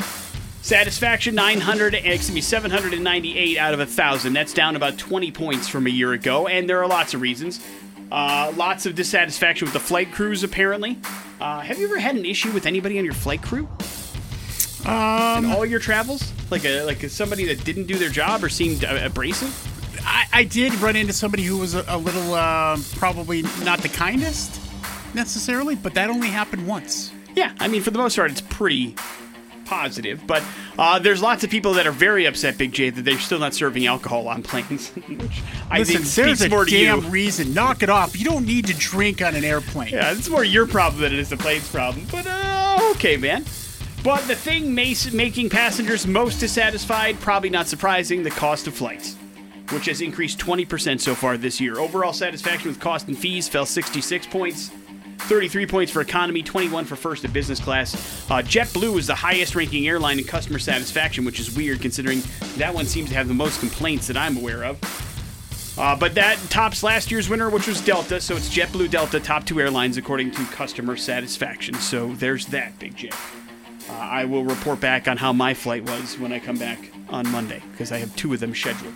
[0.61, 4.33] Satisfaction 900, excuse me, 798 out of a thousand.
[4.33, 7.65] That's down about 20 points from a year ago, and there are lots of reasons.
[8.11, 10.97] Uh, lots of dissatisfaction with the flight crews, apparently.
[11.39, 13.69] Uh, have you ever had an issue with anybody on your flight crew?
[14.85, 18.49] Um, in all your travels, like a like somebody that didn't do their job or
[18.49, 19.53] seemed uh, abrasive.
[20.05, 23.89] I, I did run into somebody who was a, a little uh, probably not the
[23.89, 24.59] kindest
[25.13, 27.11] necessarily, but that only happened once.
[27.35, 28.95] Yeah, I mean, for the most part, it's pretty
[29.69, 30.25] positive.
[30.25, 30.43] But
[30.77, 33.53] uh, there's lots of people that are very upset, Big J, that they're still not
[33.53, 34.89] serving alcohol on planes.
[35.07, 37.09] which I Listen, think there's a more damn you.
[37.09, 37.53] reason.
[37.53, 38.17] Knock it off.
[38.17, 39.93] You don't need to drink on an airplane.
[39.93, 42.05] Yeah, it's more your problem than it is the plane's problem.
[42.11, 43.45] But uh, okay, man.
[44.03, 49.17] But the thing making passengers most dissatisfied, probably not surprising, the cost of flights,
[49.71, 51.77] which has increased 20% so far this year.
[51.77, 54.71] Overall satisfaction with cost and fees fell 66 points.
[55.21, 57.95] 33 points for economy, 21 for first and business class.
[58.29, 62.21] Uh, JetBlue is the highest ranking airline in customer satisfaction, which is weird considering
[62.57, 64.79] that one seems to have the most complaints that I'm aware of.
[65.77, 68.19] Uh, but that tops last year's winner, which was Delta.
[68.19, 71.73] So it's JetBlue, Delta, top two airlines according to customer satisfaction.
[71.75, 73.09] So there's that, Big J.
[73.89, 77.27] Uh, I will report back on how my flight was when I come back on
[77.29, 78.93] Monday because I have two of them scheduled.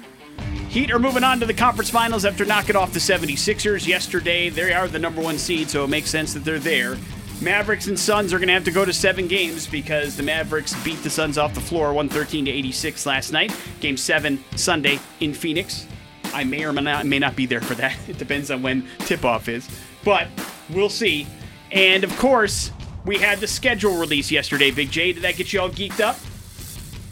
[0.74, 4.50] Heat are moving on to the conference finals after knocking off the 76ers yesterday.
[4.50, 6.98] They are the number one seed, so it makes sense that they're there.
[7.42, 10.74] Mavericks and Suns are going to have to go to seven games because the Mavericks
[10.84, 13.56] beat the Suns off the floor 113 to 86 last night.
[13.82, 15.86] Game seven Sunday in Phoenix.
[16.34, 17.96] I may or may not, may not be there for that.
[18.08, 19.70] It depends on when tip off is,
[20.04, 20.28] but
[20.70, 21.28] we'll see.
[21.72, 22.72] And of course,
[23.06, 24.72] we had the schedule release yesterday.
[24.72, 26.18] Big J, did that get you all geeked up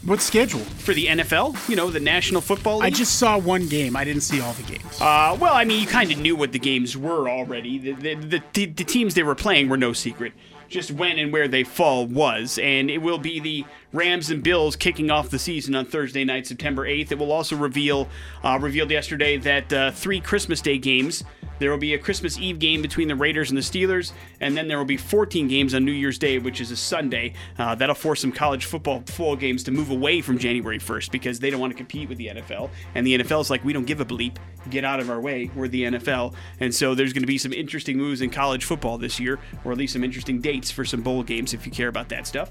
[0.04, 0.64] What schedule?
[0.82, 1.68] for the NFL?
[1.68, 2.92] You know, the National Football League.
[2.92, 3.94] I just saw one game.
[3.96, 5.00] I didn't see all the games.
[5.00, 7.78] Uh, well, I mean, you kind of knew what the games were already.
[7.78, 10.32] The, the, the, the, the teams they were playing were no secret.
[10.68, 12.58] Just when and where they fall was.
[12.58, 16.46] And it will be the Rams and Bills kicking off the season on Thursday night,
[16.46, 17.12] September 8th.
[17.12, 18.08] It will also reveal,
[18.42, 21.22] uh, revealed yesterday that uh, three Christmas Day games.
[21.58, 24.68] There will be a Christmas Eve game between the Raiders and the Steelers, and then
[24.68, 27.34] there will be 14 games on New Year's Day, which is a Sunday.
[27.58, 31.38] Uh, that'll force some college football full games to move away from January 1st because
[31.38, 32.70] they don't want to compete with the NFL.
[32.94, 34.36] And the NFL is like, we don't give a bleep.
[34.70, 35.50] Get out of our way.
[35.54, 36.34] We're the NFL.
[36.60, 39.72] And so there's going to be some interesting moves in college football this year, or
[39.72, 42.50] at least some interesting dates for some bowl games if you care about that stuff.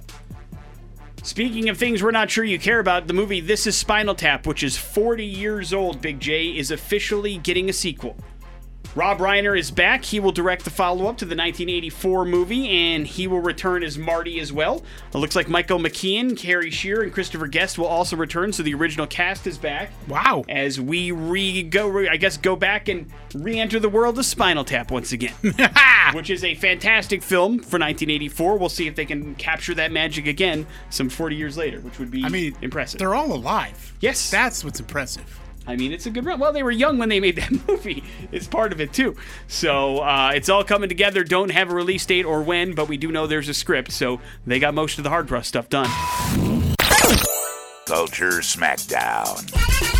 [1.23, 4.47] Speaking of things we're not sure you care about, the movie This Is Spinal Tap,
[4.47, 8.15] which is 40 years old, Big J, is officially getting a sequel.
[8.93, 10.03] Rob Reiner is back.
[10.03, 13.97] He will direct the follow up to the 1984 movie, and he will return as
[13.97, 14.83] Marty as well.
[15.13, 18.73] It looks like Michael McKean, Harry Shearer, and Christopher Guest will also return, so the
[18.73, 19.91] original cast is back.
[20.09, 20.43] Wow.
[20.49, 24.25] As we re go, re- I guess, go back and re enter the world of
[24.25, 25.35] Spinal Tap once again,
[26.13, 28.57] which is a fantastic film for 1984.
[28.57, 32.11] We'll see if they can capture that magic again some 40 years later, which would
[32.11, 32.99] be I mean, impressive.
[32.99, 33.93] They're all alive.
[34.01, 34.29] Yes.
[34.29, 35.40] That's what's impressive.
[35.71, 36.37] I mean, it's a good run.
[36.37, 38.03] Well, they were young when they made that movie.
[38.33, 39.15] It's part of it too.
[39.47, 41.23] So uh, it's all coming together.
[41.23, 43.93] Don't have a release date or when, but we do know there's a script.
[43.93, 45.87] So they got most of the hard thrust stuff done.
[47.85, 49.90] Culture Smackdown.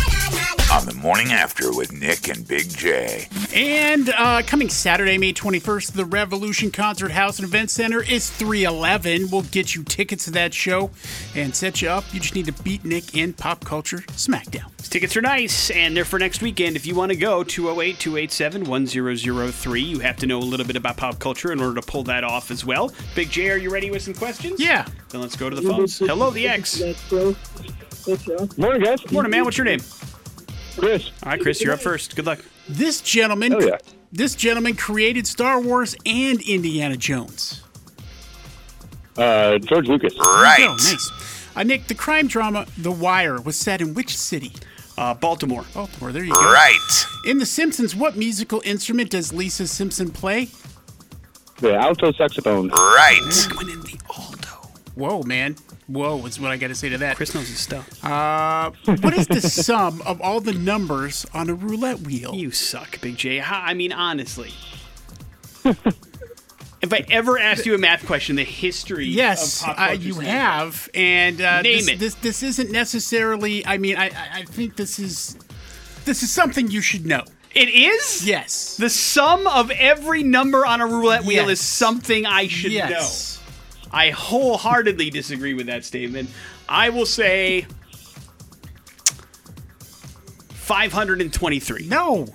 [0.72, 3.28] On the morning after with Nick and Big J.
[3.54, 9.28] And uh, coming Saturday, May 21st, the Revolution Concert House and Event Center is 311.
[9.30, 10.90] We'll get you tickets to that show
[11.34, 12.04] and set you up.
[12.14, 14.74] You just need to beat Nick in Pop Culture Smackdown.
[14.88, 16.74] Tickets are nice, and they're for next weekend.
[16.74, 19.82] If you want to go, 208 287 1003.
[19.82, 22.24] You have to know a little bit about pop culture in order to pull that
[22.24, 22.90] off as well.
[23.14, 24.58] Big J, are you ready with some questions?
[24.58, 24.86] Yeah.
[25.10, 25.98] Then let's go to the phones.
[25.98, 26.80] Hello, the X.
[28.56, 29.12] Morning, guys.
[29.12, 29.44] Morning, man.
[29.44, 29.80] What's your name?
[30.78, 31.10] Chris.
[31.22, 32.16] All right, Chris, you're up first.
[32.16, 32.40] Good luck.
[32.68, 33.78] This gentleman, Oh, yeah.
[34.12, 37.62] this gentleman created Star Wars and Indiana Jones.
[39.16, 40.14] Uh, George Lucas.
[40.18, 40.60] Right.
[40.60, 41.10] Oh, nice.
[41.54, 44.52] Uh, Nick, the crime drama The Wire was set in which city?
[44.96, 45.64] Uh, Baltimore.
[45.74, 46.12] Baltimore.
[46.12, 46.40] There you go.
[46.40, 47.04] Right.
[47.26, 50.48] In The Simpsons, what musical instrument does Lisa Simpson play?
[51.58, 52.68] The alto saxophone.
[52.70, 53.46] Right.
[53.58, 54.68] Winning the Aldo.
[54.94, 55.56] Whoa, man.
[55.92, 57.16] Whoa, is what I got to say to that.
[57.16, 58.02] Chris knows his stuff.
[58.02, 58.70] Uh,
[59.02, 62.34] what is the sum of all the numbers on a roulette wheel?
[62.34, 63.42] You suck, Big J.
[63.42, 64.52] I mean, honestly.
[65.64, 70.14] if I ever asked you a math question, the history Yes, of pop uh, you
[70.20, 71.98] have, and uh, Name this, it.
[71.98, 73.64] This this isn't necessarily.
[73.66, 75.36] I mean, I I I think this is
[76.06, 77.24] this is something you should know.
[77.54, 78.26] It is?
[78.26, 78.78] Yes.
[78.78, 81.60] The sum of every number on a roulette wheel Yes.
[81.60, 82.90] is something I should yes.
[82.90, 83.31] know.
[83.92, 86.30] I wholeheartedly disagree with that statement.
[86.68, 87.66] I will say
[90.50, 91.86] 523.
[91.86, 92.26] No.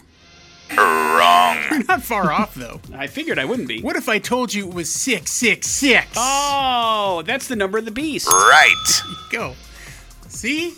[0.69, 1.57] Wrong.
[1.71, 2.81] You're Not far off though.
[2.93, 3.81] I figured I wouldn't be.
[3.81, 6.07] What if I told you it was six six six?
[6.15, 8.27] Oh, that's the number of the beast.
[8.27, 9.01] Right.
[9.31, 9.55] Go.
[10.27, 10.75] See?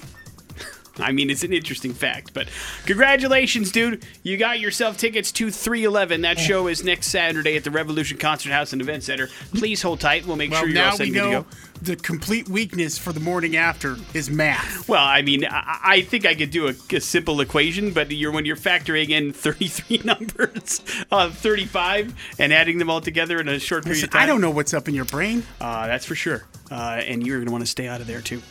[1.00, 2.48] I mean, it's an interesting fact, but
[2.86, 4.04] congratulations, dude.
[4.24, 6.22] You got yourself tickets to 311.
[6.22, 9.28] That show is next Saturday at the Revolution Concert House and Event Center.
[9.54, 10.26] Please hold tight.
[10.26, 11.46] We'll make Well, sure you're all set we and good to go.
[11.82, 14.88] the complete weakness for the morning after is math.
[14.90, 18.32] Well, I mean, I, I think I could do a, a simple equation, but you're
[18.32, 20.82] when you're factoring in 33 numbers
[21.12, 24.22] of 35 and adding them all together in a short period Listen, of time.
[24.24, 25.44] I don't know what's up in your brain.
[25.62, 26.46] Uh, that's for sure.
[26.72, 28.42] Uh, and you're going to want to stay out of there, too.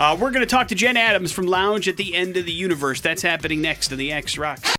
[0.00, 2.52] Uh, we're going to talk to Jen Adams from Lounge at the End of the
[2.52, 3.02] Universe.
[3.02, 4.74] That's happening next to the X Rocks.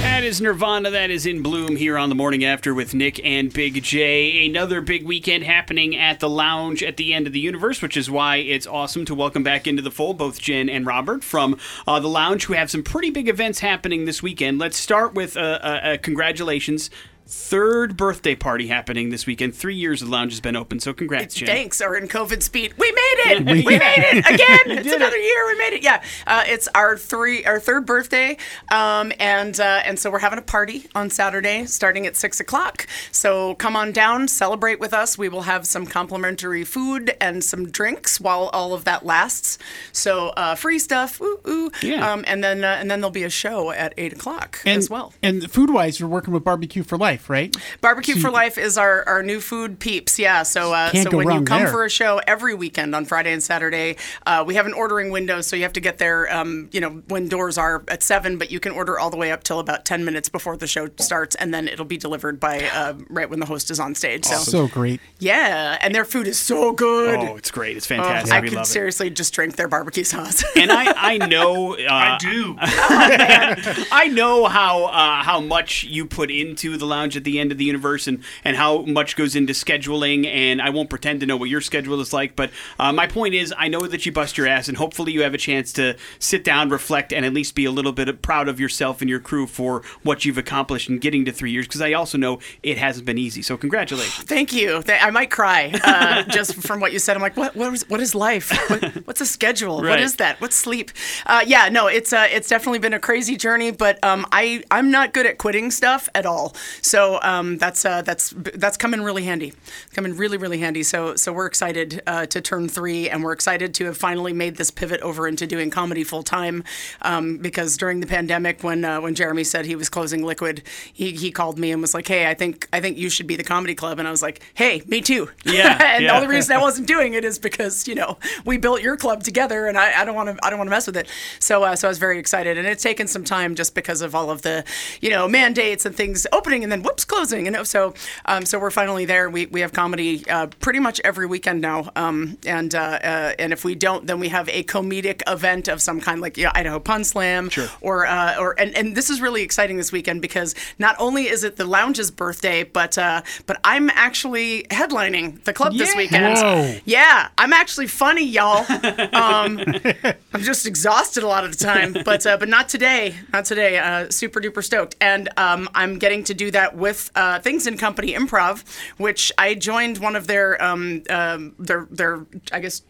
[0.00, 0.90] That is Nirvana.
[0.90, 4.46] That is in bloom here on the morning after with Nick and Big J.
[4.46, 8.10] Another big weekend happening at the lounge at the end of the universe, which is
[8.10, 12.00] why it's awesome to welcome back into the fold both Jen and Robert from uh,
[12.00, 14.58] the lounge, who have some pretty big events happening this weekend.
[14.58, 16.88] Let's start with uh, uh, uh, congratulations.
[17.30, 19.54] Third birthday party happening this weekend.
[19.54, 21.46] Three years the lounge has been open, so congrats, Jen.
[21.46, 23.44] Thanks, or in COVID speed, we made it.
[23.44, 24.78] we made it again.
[24.78, 25.46] it's another year.
[25.46, 25.82] We made it.
[25.82, 28.38] Yeah, uh, it's our three, our third birthday,
[28.72, 32.86] um, and uh, and so we're having a party on Saturday, starting at six o'clock.
[33.12, 35.18] So come on down, celebrate with us.
[35.18, 39.58] We will have some complimentary food and some drinks while all of that lasts.
[39.92, 41.70] So uh, free stuff, ooh, ooh.
[41.82, 42.10] Yeah.
[42.10, 44.88] Um, and then uh, and then there'll be a show at eight o'clock And, as
[44.88, 45.12] well.
[45.22, 47.54] And food wise, you're working with Barbecue for Life, right?
[47.80, 50.18] Barbecue So for Life is our, our new food peeps.
[50.18, 50.42] Yeah.
[50.42, 51.68] So uh, so when you come there.
[51.72, 55.40] for a show every weekend on Friday and Saturday, uh, we have an ordering window,
[55.40, 56.32] so you have to get there.
[56.32, 59.32] Um, you know when doors are at seven, but you can order all the way
[59.32, 62.64] up till about ten minutes before the show starts, and then it'll be delivered by
[62.74, 64.24] uh, right when the host is on stage.
[64.24, 65.00] So So great.
[65.18, 67.18] yeah, and their food is so good.
[67.20, 67.76] Oh, it's great.
[67.76, 68.32] It's Oh, fantastic.
[68.34, 68.68] I we could love it.
[68.68, 70.44] seriously just drink their barbecue sauce.
[70.56, 72.56] and I, I know uh, I do.
[72.60, 77.58] I know how uh, how much you put into the lounge at the end of
[77.58, 81.36] the universe and, and how much goes into scheduling and I won't pretend to know
[81.36, 84.36] what your schedule is like but uh, my point is I know that you bust
[84.38, 87.54] your ass and hopefully you have a chance to sit down reflect and at least
[87.54, 90.98] be a little bit proud of yourself and your crew for what you've accomplished in
[90.98, 94.52] getting to three years because I also know it hasn't been easy so congratulations Thank
[94.52, 94.82] you.
[94.88, 97.16] I might cry uh, just from what you said.
[97.16, 97.54] I'm like, what?
[97.56, 98.50] What is, what is life?
[98.70, 99.76] What, what's a schedule?
[99.76, 100.00] What Right.
[100.00, 100.40] is that?
[100.40, 100.90] What's sleep?
[101.26, 104.90] Uh, yeah, no, it's uh, it's definitely been a crazy journey, but um, I I'm
[104.90, 106.54] not good at quitting stuff at all.
[106.88, 109.52] So um, that's uh, that's that's coming really handy.
[109.92, 110.82] Coming really really handy.
[110.82, 114.56] So so we're excited uh, to turn three, and we're excited to have finally made
[114.56, 116.64] this pivot over into doing comedy full time.
[117.02, 121.12] Um, because during the pandemic, when uh, when Jeremy said he was closing Liquid, he,
[121.12, 123.44] he called me and was like, "Hey, I think I think you should be the
[123.44, 126.10] comedy club," and I was like, "Hey, me too." Yeah, and yeah.
[126.10, 129.22] the only reason I wasn't doing it is because you know we built your club
[129.22, 131.06] together, and I, I don't want to I don't want to mess with it.
[131.38, 134.14] So uh, so I was very excited, and it's taken some time just because of
[134.14, 134.64] all of the
[135.02, 137.94] you know mandates and things opening and then whoops closing, and so
[138.26, 139.30] um, so we're finally there.
[139.30, 143.52] We we have comedy uh, pretty much every weekend now, um, and uh, uh, and
[143.52, 146.52] if we don't, then we have a comedic event of some kind, like you know,
[146.54, 150.54] Idaho Pun Slam, or uh, or and, and this is really exciting this weekend because
[150.78, 155.74] not only is it the lounge's birthday, but uh, but I'm actually headlining the club
[155.74, 156.36] this weekend.
[156.36, 156.76] Whoa.
[156.84, 158.64] Yeah, I'm actually funny, y'all.
[158.68, 159.60] Um,
[160.32, 163.14] I'm just exhausted a lot of the time, but uh, but not today.
[163.32, 163.78] Not today.
[163.78, 167.76] Uh, super duper stoked, and um, I'm getting to do that with uh, Things in
[167.76, 168.64] Company Improv,
[168.96, 172.82] which I joined one of their um, um, their their I guess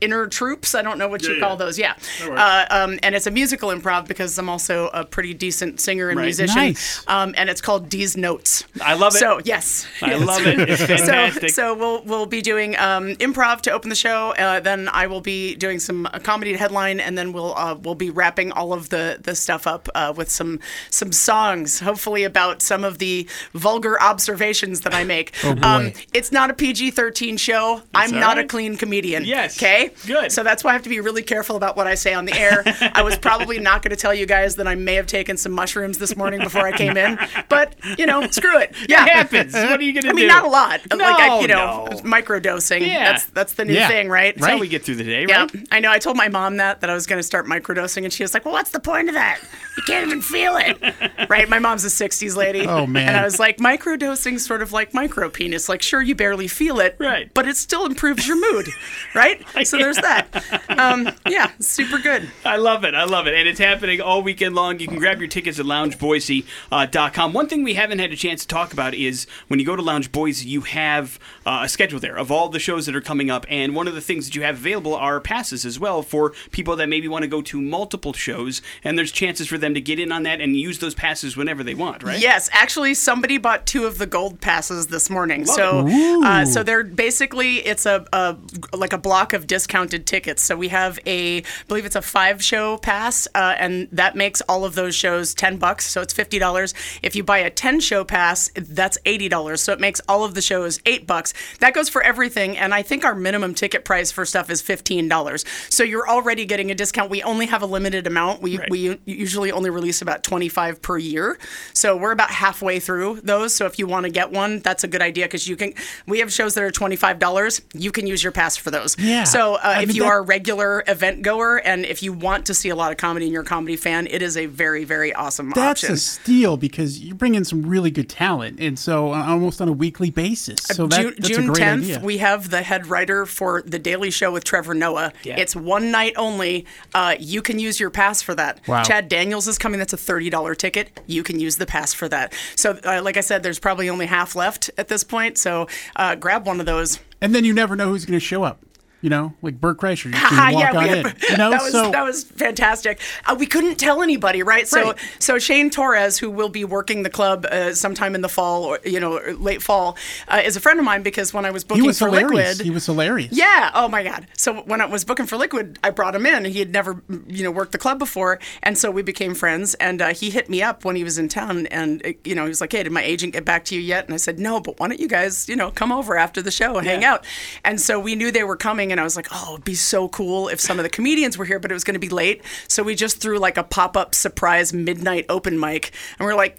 [0.00, 0.74] inner troops.
[0.74, 1.78] I don't know what you call those.
[1.78, 6.08] Yeah, uh, um, and it's a musical improv because I'm also a pretty decent singer
[6.08, 6.24] and Right.
[6.26, 6.56] musician.
[6.56, 7.02] Nice.
[7.08, 8.64] Um, and it's called D's Notes.
[8.82, 9.18] I love it.
[9.18, 10.26] So yes, I Yes.
[10.26, 13.94] love it it's So, fantastic so we'll we'll be doing um, improv to open the
[13.96, 14.30] show.
[14.38, 17.94] Uh, then I will be doing some uh, comedy headline, and then we'll uh, we'll
[17.94, 22.62] be wrapping all of the the stuff up uh, with some some songs, hopefully about
[22.62, 25.32] some of the vulgar observations that I make.
[25.44, 25.60] Oh, boy.
[25.66, 27.82] Um, it's not a PG-13 show.
[27.94, 29.24] I'm all not a clean comedian.
[29.24, 29.56] Yes.
[29.60, 29.90] Okay.
[30.06, 30.32] Good.
[30.32, 32.32] So that's why I have to be really careful about what I say on the
[32.32, 32.62] air.
[32.94, 35.52] I was probably not going to tell you guys that I may have taken some
[35.52, 37.18] mushrooms this morning before I came in,
[37.50, 38.74] but you know, screw it.
[38.88, 40.08] Yeah, it happens what are you gonna do?
[40.08, 40.80] I mean, do not a lot.
[40.90, 41.96] like I, you know, no.
[41.98, 42.86] microdosing.
[42.86, 43.12] Yeah.
[43.12, 43.88] That's that's the new Yeah.
[43.88, 44.34] thing, right?
[44.34, 45.28] That's how we get through the day right?
[45.28, 45.90] Yeah, right I know.
[45.90, 48.32] I told my mom that that I was going to start microdosing, and she was
[48.32, 49.40] like, "Well, what's the point of that?
[49.76, 50.78] You can't even feel it."
[51.28, 51.48] right?
[51.48, 52.66] My mom's a '60s lady.
[52.66, 53.08] Oh, man.
[53.08, 55.68] And I was like, microdosing sort of like micro penis.
[55.68, 57.30] Like, sure, you barely feel it, Right.
[57.34, 58.68] But it still improves your mood,
[59.14, 59.44] right?
[59.64, 60.26] So there's that.
[60.70, 62.30] Um, yeah, super good.
[62.44, 62.94] I love it.
[62.94, 63.34] I love it.
[63.34, 64.80] And it's happening all weekend long.
[64.80, 67.32] You can grab your tickets at loungeboise.com.
[67.32, 69.82] One thing we haven't had a chance to talk about is when you go to
[69.82, 73.30] Lounge Boise, you have uh, a schedule there of all the shows that are coming
[73.30, 73.44] up.
[73.48, 76.74] And one of the things that you have available are passes as well for people
[76.76, 78.62] that maybe want to go to multiple shows.
[78.82, 81.62] And there's chances for them to get in on that and use those passes whenever
[81.62, 82.20] they want, right?
[82.20, 85.44] Yes, actually, somebody bought two of the gold passes this morning.
[85.44, 85.88] Love so,
[86.24, 88.36] uh, so they're basically it's a, a
[88.74, 90.42] like a block of discounted tickets.
[90.42, 94.40] So we have a, I believe it's a five show pass, uh, and that makes
[94.42, 95.86] all of those shows ten bucks.
[95.88, 96.74] So it's fifty dollars.
[97.02, 99.62] If you buy a ten show pass, that's eighty dollars.
[99.62, 101.32] So it makes all of the shows eight bucks.
[101.60, 105.08] That goes for everything, and I think our minimum ticket price for stuff is fifteen
[105.08, 105.44] dollars.
[105.68, 107.10] So you're already getting a discount.
[107.10, 108.42] We only have a limited amount.
[108.42, 108.70] We Right.
[108.70, 111.38] we usually only release about 25 per year.
[111.72, 113.54] So we're about halfway through those.
[113.54, 115.72] So if you want to get one, that's a good idea because you can.
[116.06, 117.60] We have shows that are $25.
[117.74, 118.96] You can use your pass for those.
[118.98, 119.24] Yeah.
[119.30, 122.54] So uh, if you that- are a regular event goer and if you want to
[122.54, 125.12] see a lot of comedy and you're a comedy fan, it is a very, very
[125.14, 125.94] awesome That's option.
[125.94, 129.68] a steal because you bring in some really good talent, and so uh, almost on
[129.68, 130.60] a weekly basis.
[130.62, 132.00] So that, June, that's June a great 10th, idea.
[132.02, 135.12] we have the head writer for The Daily Show with Trevor Noah.
[135.22, 135.38] Yeah.
[135.38, 136.66] It's one night only.
[136.94, 138.60] Uh, you can use your pass for that.
[138.66, 138.82] Wow.
[138.82, 139.78] Chad Daniels is coming.
[139.78, 141.00] That's a $30 ticket.
[141.06, 142.34] You can use the pass for that.
[142.56, 145.38] So, uh, like I said, there's probably only half left at this point.
[145.38, 147.00] So, uh, grab one of those.
[147.20, 148.60] and then you never know who's going to show up.
[149.02, 151.14] You know, like Bert Kreischer, you can walk yeah, on we in.
[151.30, 153.00] You know, that was so that was fantastic.
[153.26, 154.68] Uh, we couldn't tell anybody, right?
[154.68, 154.98] So Right.
[155.18, 158.78] so Shane Torres, who will be working the club uh, sometime in the fall or
[158.84, 159.96] you know late fall,
[160.28, 162.58] uh, is a friend of mine because when I was booking was for hilarious.
[162.58, 163.32] Liquid, He was hilarious.
[163.32, 163.70] Yeah.
[163.74, 164.26] Oh my God.
[164.36, 166.44] So when I was booking for Liquid, I brought him in.
[166.44, 169.74] He had never, you know, worked the club before, and so we became friends.
[169.74, 172.42] And uh, he hit me up when he was in town, and uh, you know,
[172.44, 174.38] he was like, "Hey, did my agent get back to you yet?" And I said,
[174.38, 177.04] "No, but why don't you guys, you know, come over after the show and hang
[177.04, 177.24] out?"
[177.64, 180.08] And so we knew they were coming, and I was like, "Oh, it'd be so
[180.08, 182.42] cool if some of the comedians were here, but it was going to be late."
[182.68, 186.58] So we just threw like a pop-up surprise midnight open mic, and we're like.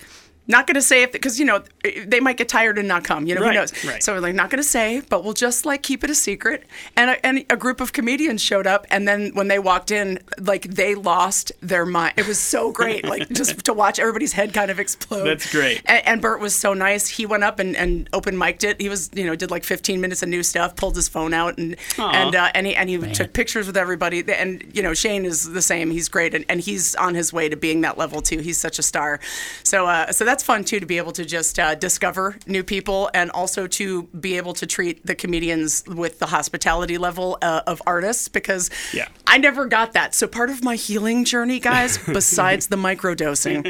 [0.52, 1.64] Not gonna say if because you know
[2.06, 3.26] they might get tired and not come.
[3.26, 3.86] You know Right, who knows.
[3.86, 4.04] right.
[4.04, 6.66] So we're like not gonna say, but we'll just like keep it a secret.
[6.95, 10.20] And a, and a group of comedians showed up, and then when they walked in,
[10.39, 12.14] like they lost their mind.
[12.18, 15.24] It was so great, like just to watch everybody's head kind of explode.
[15.24, 15.82] That's great.
[15.86, 17.08] And, and Bert was so nice.
[17.08, 18.82] He went up and, and open mic'd it.
[18.82, 21.58] He was you know did like 15 minutes of new stuff, pulled his phone out,
[21.58, 24.24] and and uh, and he and he took pictures with everybody.
[24.32, 25.91] And you know Shane is the same.
[25.91, 28.39] He's great, and, and he's on his way to being that level too.
[28.39, 29.20] He's such a star.
[29.64, 33.10] So uh, so that's fun too to be able to just uh, discover new people
[33.14, 37.82] and also to be able to treat the comedians with the hospitality level uh, of
[37.86, 39.08] artists because Yeah.
[39.28, 40.14] I never got that.
[40.14, 43.66] So part of my healing journey, guys, besides the microdosing,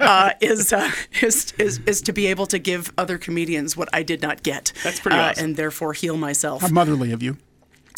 [0.00, 0.90] uh, is, uh,
[1.20, 4.72] is is is to be able to give other comedians what I did not get.
[4.82, 5.44] That's pretty uh, awesome.
[5.44, 6.62] and therefore heal myself.
[6.62, 7.36] How motherly of you.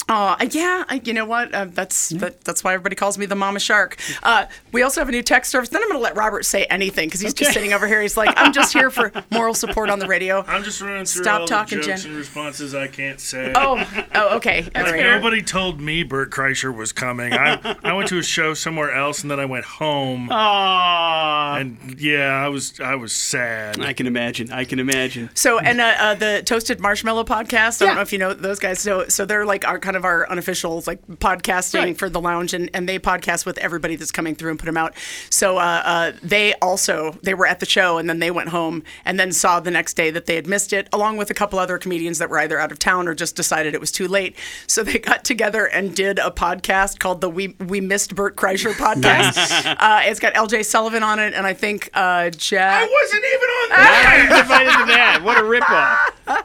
[0.08, 1.52] Uh, yeah, I, you know what?
[1.54, 3.98] Uh, that's that, that's why everybody calls me the Mama Shark.
[4.22, 5.68] Uh, we also have a new text service.
[5.68, 8.00] Then I'm going to let Robert say anything because he's just sitting over here.
[8.00, 10.44] He's like, I'm just here for moral support on the radio.
[10.48, 12.10] I'm just running through Stop all talking, the jokes Jen.
[12.12, 13.52] and responses I can't say.
[13.54, 14.62] Oh, oh, okay.
[14.74, 15.02] All Like, right.
[15.02, 17.34] nobody told me Bert Kreischer was coming.
[17.34, 20.28] I I went to a show somewhere else and then I went home.
[20.30, 21.60] Aww.
[21.60, 23.80] And yeah, I was I was sad.
[23.80, 24.50] I can imagine.
[24.52, 25.30] I can imagine.
[25.34, 27.82] So and uh, uh, the Toasted Marshmallow podcast.
[27.82, 27.90] I Yeah.
[27.90, 28.78] don't know if you know those guys.
[28.80, 31.98] So so they're like our kind of our unofficial like podcasting Right.
[31.98, 34.76] for the lounge, and, and they podcast with everybody that's coming through and put them
[34.76, 34.94] out.
[35.30, 38.82] So uh, uh, they also they were at the show and then they went home
[39.04, 41.58] and then saw the next day that they had missed it, along with a couple
[41.58, 44.36] other comedians that were either out of town or just decided it was too late.
[44.66, 48.72] So they got together and did a podcast called the We We Missed Bert Kreischer
[48.72, 49.76] podcast.
[49.78, 50.62] uh, it's got L.J.
[50.64, 55.20] Sullivan on it, and I think uh, I wasn't even on I invited to that.
[55.22, 55.96] What a ripoff.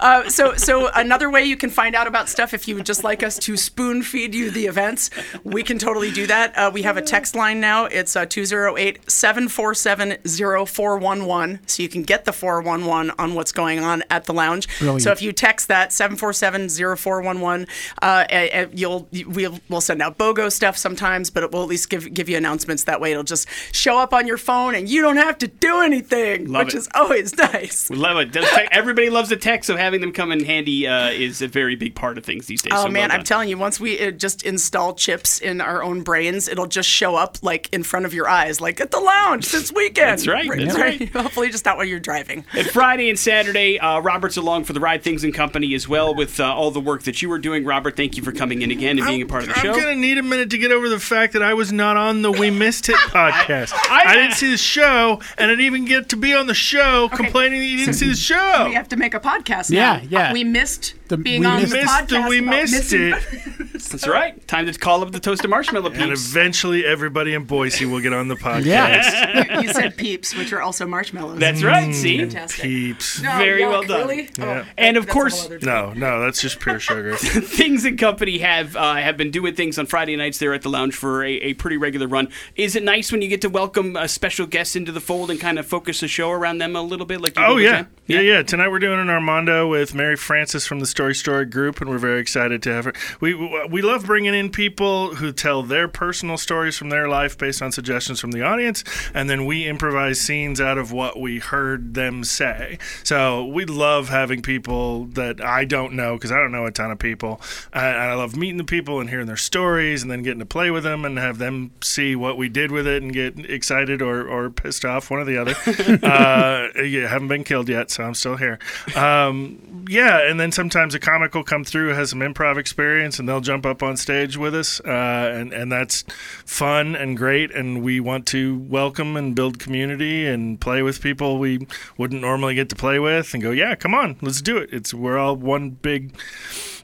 [0.00, 3.02] Uh, so, so another way you can find out about stuff if you would just
[3.02, 5.08] like us to spoon feed you the events,
[5.42, 6.54] we can totally do that.
[6.54, 7.86] Uh, we have a text line now.
[7.86, 10.18] It's uh, 208 747
[10.66, 11.60] 0411.
[11.66, 14.68] So you can get the 411 on what's going on at the lounge.
[14.80, 15.00] Brilliant.
[15.02, 17.66] So if you text that 747 0411,
[18.02, 22.12] uh, you'll we'll, we'll send out BOGO stuff sometimes, but it will at least give
[22.12, 22.84] give you announcements.
[22.84, 25.80] That way it'll just show up on your phone and you don't have to do
[25.80, 26.78] anything, Love which it.
[26.78, 27.88] is always nice.
[27.88, 28.36] We love it.
[28.70, 31.94] Everybody loves a text, so having them come in handy uh, is a very big
[31.94, 32.73] part of things these days.
[32.74, 33.24] Oh so man, I'm done.
[33.24, 37.16] telling you, once we uh, just install chips in our own brains, it'll just show
[37.16, 40.10] up like in front of your eyes, like at the lounge this weekend.
[40.20, 41.08] That's right, that's right.
[41.12, 42.44] Hopefully, just not while you're driving.
[42.54, 46.14] And Friday and Saturday, uh, Robert's along for the Ride Things and Company as well
[46.14, 47.64] with uh, all the work that you were doing.
[47.64, 49.72] Robert, thank you for coming in again and being a part of the show.
[49.72, 52.22] I'm gonna need a minute to get over the fact that I was not on
[52.22, 53.72] the We Missed It podcast.
[53.74, 56.54] I- I, didn't see the show, and I didn't even get to be on the
[56.54, 58.66] show complaining that you didn't see the show.
[58.68, 60.02] We have to make a podcast Yeah, now.
[60.08, 60.32] yeah.
[60.32, 62.28] We missed The- being we on missed the it, podcast.
[62.28, 63.72] we missed missing- it.
[63.72, 64.46] That's right.
[64.48, 66.02] Time to call up the toasted marshmallow peeps.
[66.02, 68.64] And eventually, everybody in Boise will get on the podcast.
[68.64, 69.60] Yeah.
[69.60, 71.38] you said peeps, which are also marshmallows.
[71.38, 71.94] That's right.
[71.94, 72.62] See, Fantastic.
[72.62, 73.20] Peeps.
[73.22, 74.00] No, Very yuck, well done.
[74.08, 74.30] Really?
[74.38, 74.64] Yeah.
[74.66, 77.16] Oh, And of that's a whole course- No, no, that's just pure sugar.
[77.16, 80.70] things and company have uh, have been doing things on Friday nights there at the
[80.70, 82.28] lounge for a, a pretty regular run.
[82.56, 85.38] Is it nice when you get to welcome a special guest into the fold and
[85.38, 87.20] kind of focus the show around them a little bit?
[87.20, 87.84] Like you Oh did with yeah.
[88.06, 88.42] Yeah, yeah.
[88.42, 91.98] Tonight we're doing an Armando with Mary Frances from the Story Story Group, and we're
[91.98, 92.92] very excited to have her.
[93.18, 97.60] We we love bringing in people who tell their personal stories from their life based
[97.62, 101.94] on suggestions from the audience, and then we improvise scenes out of what we heard
[101.94, 102.78] them say.
[103.02, 106.92] So we love having people that I don't know because I don't know a ton
[106.92, 107.40] of people,
[107.74, 110.46] uh, and I love meeting the people and hearing their stories, and then getting to
[110.46, 114.00] play with them and have them see what we did with it and get excited
[114.00, 115.56] or, or pissed off, one or the other.
[116.06, 118.60] uh, yeah, haven't been killed yet, so I'm still here.
[118.94, 123.28] Um, yeah, and then sometimes a comic will come through, has some improv experience, and
[123.28, 126.02] they'll jump up on stage with us, uh, and and that's
[126.44, 127.52] fun and great.
[127.52, 132.56] And we want to welcome and build community and play with people we wouldn't normally
[132.56, 134.70] get to play with, and go, yeah, come on, let's do it.
[134.72, 136.12] It's we're all one big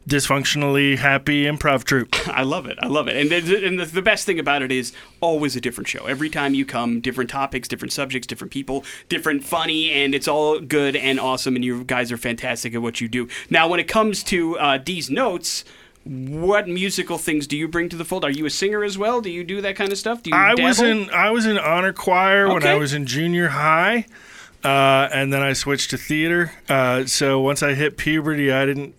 [0.09, 2.17] dysfunctionally happy improv troupe.
[2.29, 2.79] I love it.
[2.81, 3.17] I love it.
[3.17, 6.07] And, the, and the, the best thing about it is always a different show.
[6.07, 10.59] Every time you come, different topics, different subjects, different people, different funny, and it's all
[10.61, 11.55] good and awesome.
[11.55, 13.29] And you guys are fantastic at what you do.
[13.49, 15.65] Now, when it comes to uh, Dee's notes.
[16.03, 18.25] What musical things do you bring to the fold?
[18.25, 19.21] Are you a singer as well?
[19.21, 20.23] Do you do that kind of stuff?
[20.23, 20.63] Do you I dabble?
[20.63, 24.07] was in I was in honor choir when I was in junior high,
[24.65, 26.53] uh, and then I switched to theater.
[26.71, 28.95] Uh, so once I hit puberty, I didn't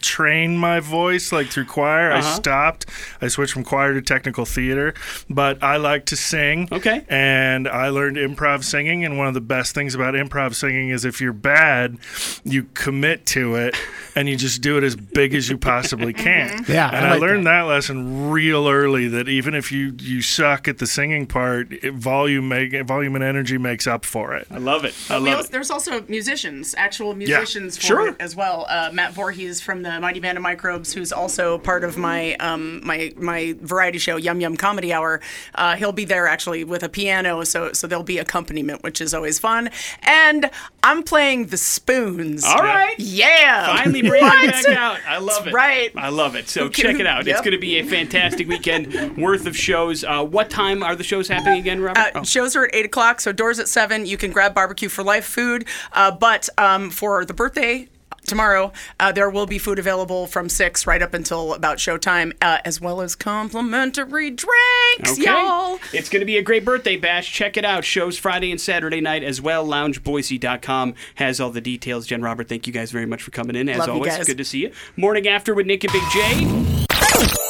[0.00, 2.10] train my voice like through choir.
[2.12, 2.34] I Uh-huh.
[2.34, 2.86] stopped.
[3.20, 4.94] I switched from choir to technical theater,
[5.30, 6.68] but I like to sing.
[6.72, 7.04] Okay.
[7.08, 11.04] And I learned improv singing, and one of the best things about improv singing is
[11.04, 11.98] if you're bad,
[12.44, 13.76] you commit to it
[14.14, 16.64] and you just do it as big as you possibly can.
[16.68, 17.62] Yeah, And I, like learned that.
[17.62, 22.48] lesson real early that even if you you suck at the singing part, it, volume
[22.48, 24.46] make volume and energy makes up for it.
[24.50, 24.94] I love it.
[25.08, 25.52] I love also, it.
[25.52, 28.08] there's also musicians, actual musicians for Sure.
[28.08, 28.66] it as well.
[28.68, 32.84] Uh, Matt Voorhees from the Mighty Band of Microbes, who's also part of my um,
[32.86, 35.22] my my variety show Yum Yum Comedy Hour.
[35.54, 39.14] Uh, he'll be there actually with a piano, so so there'll be accompaniment, which is
[39.14, 39.70] always fun.
[40.02, 40.50] And
[40.82, 42.44] I'm playing the spoons.
[42.44, 42.94] All right.
[42.98, 43.74] Yeah.
[43.76, 44.98] Finally bring it back out.
[45.08, 45.54] I love it.
[45.54, 45.90] right.
[45.96, 46.48] I love it.
[46.50, 47.26] So check it out.
[47.26, 50.04] It's going to be a fantastic weekend worth of shows.
[50.04, 51.98] Uh, what time are the shows happening again, Robert?
[52.00, 52.24] Uh, Oh.
[52.24, 54.04] Shows are at eight o'clock, so doors at seven.
[54.04, 57.88] You can grab barbecue for life food, uh, but um, for the birthday
[58.26, 62.58] tomorrow, uh, there will be food available from six right up until about showtime, uh,
[62.64, 65.78] as well as complimentary drinks, y'all.
[65.92, 67.32] It's going to be a great birthday bash.
[67.32, 67.84] Check it out.
[67.84, 69.66] Shows Friday and Saturday night as well.
[69.66, 72.06] LoungeBoise.com has all the details.
[72.06, 73.68] Jen Robert, thank you guys very much for coming in.
[73.68, 74.72] As Love always, good to see you.
[74.96, 77.48] Morning after with Nick and Big J.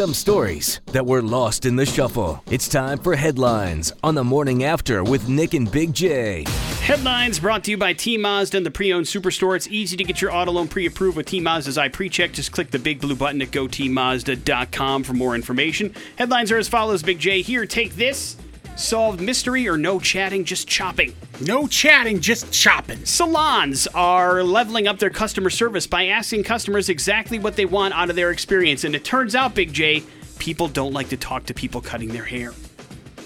[0.00, 2.42] Some stories that were lost in the shuffle.
[2.50, 6.46] It's time for headlines on the morning after with Nick and Big J.
[6.80, 9.56] Headlines brought to you by T Mazda and the pre-owned superstore.
[9.56, 12.32] It's easy to get your auto loan pre-approved with T Mazda's iPrecheck.
[12.32, 15.94] Just click the big blue button at gotmazda.com for more information.
[16.16, 17.02] Headlines are as follows.
[17.02, 17.66] Big J here.
[17.66, 18.38] Take this.
[18.80, 21.14] Solved mystery or no chatting, just chopping.
[21.42, 23.04] No chatting, just chopping.
[23.04, 28.08] Salons are leveling up their customer service by asking customers exactly what they want out
[28.08, 28.84] of their experience.
[28.84, 30.02] And it turns out, Big J,
[30.38, 32.54] people don't like to talk to people cutting their hair.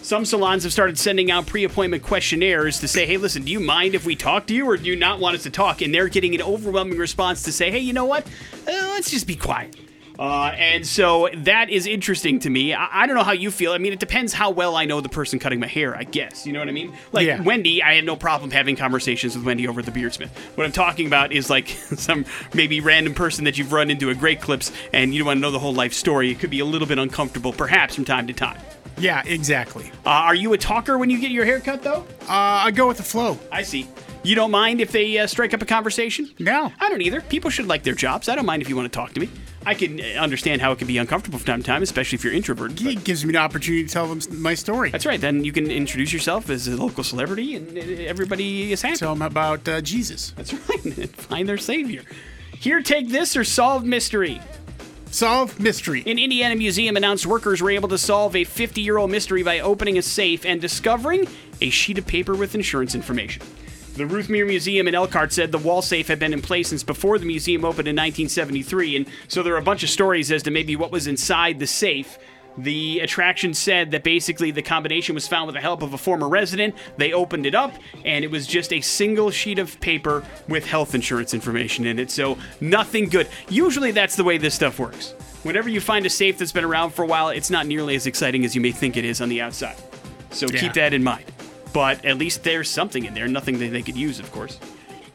[0.03, 3.61] Some salons have started sending out pre appointment questionnaires to say, hey, listen, do you
[3.61, 5.83] mind if we talk to you or do you not want us to talk?
[5.83, 8.27] And they're getting an overwhelming response to say, hey, you know what?
[8.67, 9.77] Uh, let's just be quiet.
[10.19, 12.73] Uh, and so that is interesting to me.
[12.73, 13.73] I, I don't know how you feel.
[13.73, 16.47] I mean, it depends how well I know the person cutting my hair, I guess.
[16.47, 16.93] You know what I mean?
[17.13, 17.43] Like Yeah.
[17.43, 20.29] Wendy, I had no problem having conversations with Wendy over the beerdsmith.
[20.57, 24.19] What I'm talking about is like some maybe random person that you've run into at
[24.19, 26.31] Great Clips and you don't want to know the whole life story.
[26.31, 28.61] It could be a little bit uncomfortable, perhaps, from time to time.
[28.97, 29.91] Yeah, exactly.
[30.07, 32.07] Uh, are you a talker when you get your hair cut, though?
[32.23, 33.37] Uh, I go with the flow.
[33.51, 33.89] I see.
[34.25, 36.31] You don't mind if they uh, strike up a conversation?
[36.39, 36.73] No.
[36.81, 37.21] I don't either.
[37.21, 38.29] People should like their jobs.
[38.29, 39.29] I don't mind if you want to talk to me.
[39.67, 42.25] I can uh, understand how it can be uncomfortable from time to time, especially if
[42.25, 42.83] you're introverted.
[42.83, 44.91] but- It gives me an opportunity to tell them my story.
[44.91, 45.21] That's right.
[45.21, 48.97] Then you can introduce yourself as a local celebrity, and uh, everybody is happy.
[48.97, 50.33] Tell them about uh, Jesus.
[50.37, 51.09] That's right.
[51.11, 52.03] Find their savior.
[52.53, 54.41] Here, take this or solve mystery.
[55.11, 56.03] Solve mystery.
[56.07, 59.61] An Indiana museum announced workers were able to solve a 50 year old mystery by
[59.61, 61.29] opening a safe and discovering
[61.61, 63.43] a sheet of paper with insurance information.
[63.97, 67.17] The Ruthmere Museum in Elkhart said the wall safe had been in place since before
[67.17, 70.51] the museum opened in 1973, and so there are a bunch of stories as to
[70.51, 72.19] maybe what was inside the safe.
[72.59, 76.29] The attraction said that basically the combination was found with the help of a former
[76.29, 76.75] resident.
[76.97, 77.73] They opened it up,
[78.05, 82.11] and it was just a single sheet of paper with health insurance information in it.
[82.11, 83.29] So, nothing good.
[83.49, 85.15] Usually, that's the way this stuff works.
[85.45, 88.07] Whenever you find a safe that's been around for a while, it's not nearly as
[88.09, 89.77] exciting as you may think it is on the outside.
[90.31, 90.61] So, Yeah.
[90.61, 91.25] keep that in mind.
[91.75, 94.59] But at least there's something in there, nothing that they could use, of course.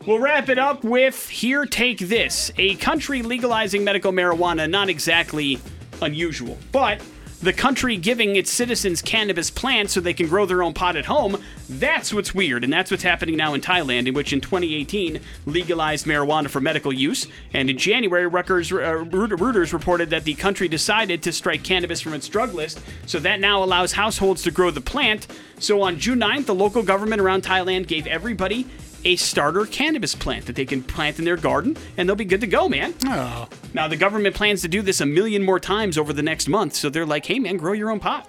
[0.06, 5.58] We'll wrap it up with Here Take This, a country legalizing medical marijuana, not exactly
[6.02, 7.02] unusual, but
[7.42, 11.06] the country giving its citizens cannabis plants so they can grow their own pot at
[11.06, 12.64] home, that's what's weird.
[12.64, 16.92] And that's what's happening now in Thailand, in which in 2018 legalized marijuana for medical
[16.92, 17.28] use.
[17.54, 22.14] And in January, Rutgers, uh, Reuters reported that the country decided to strike cannabis from
[22.14, 25.28] its drug list, so that now allows households to grow the plant.
[25.60, 28.68] So on June 9th, the local government around Thailand gave everybody
[29.06, 32.42] a starter cannabis plant that they can plant in their garden and they'll be good
[32.42, 32.94] to go, man.
[33.06, 33.48] Oh.
[33.74, 36.76] Now, the government plans to do this a million more times over the next month,
[36.76, 38.28] so they're like, hey, man, grow your own pot.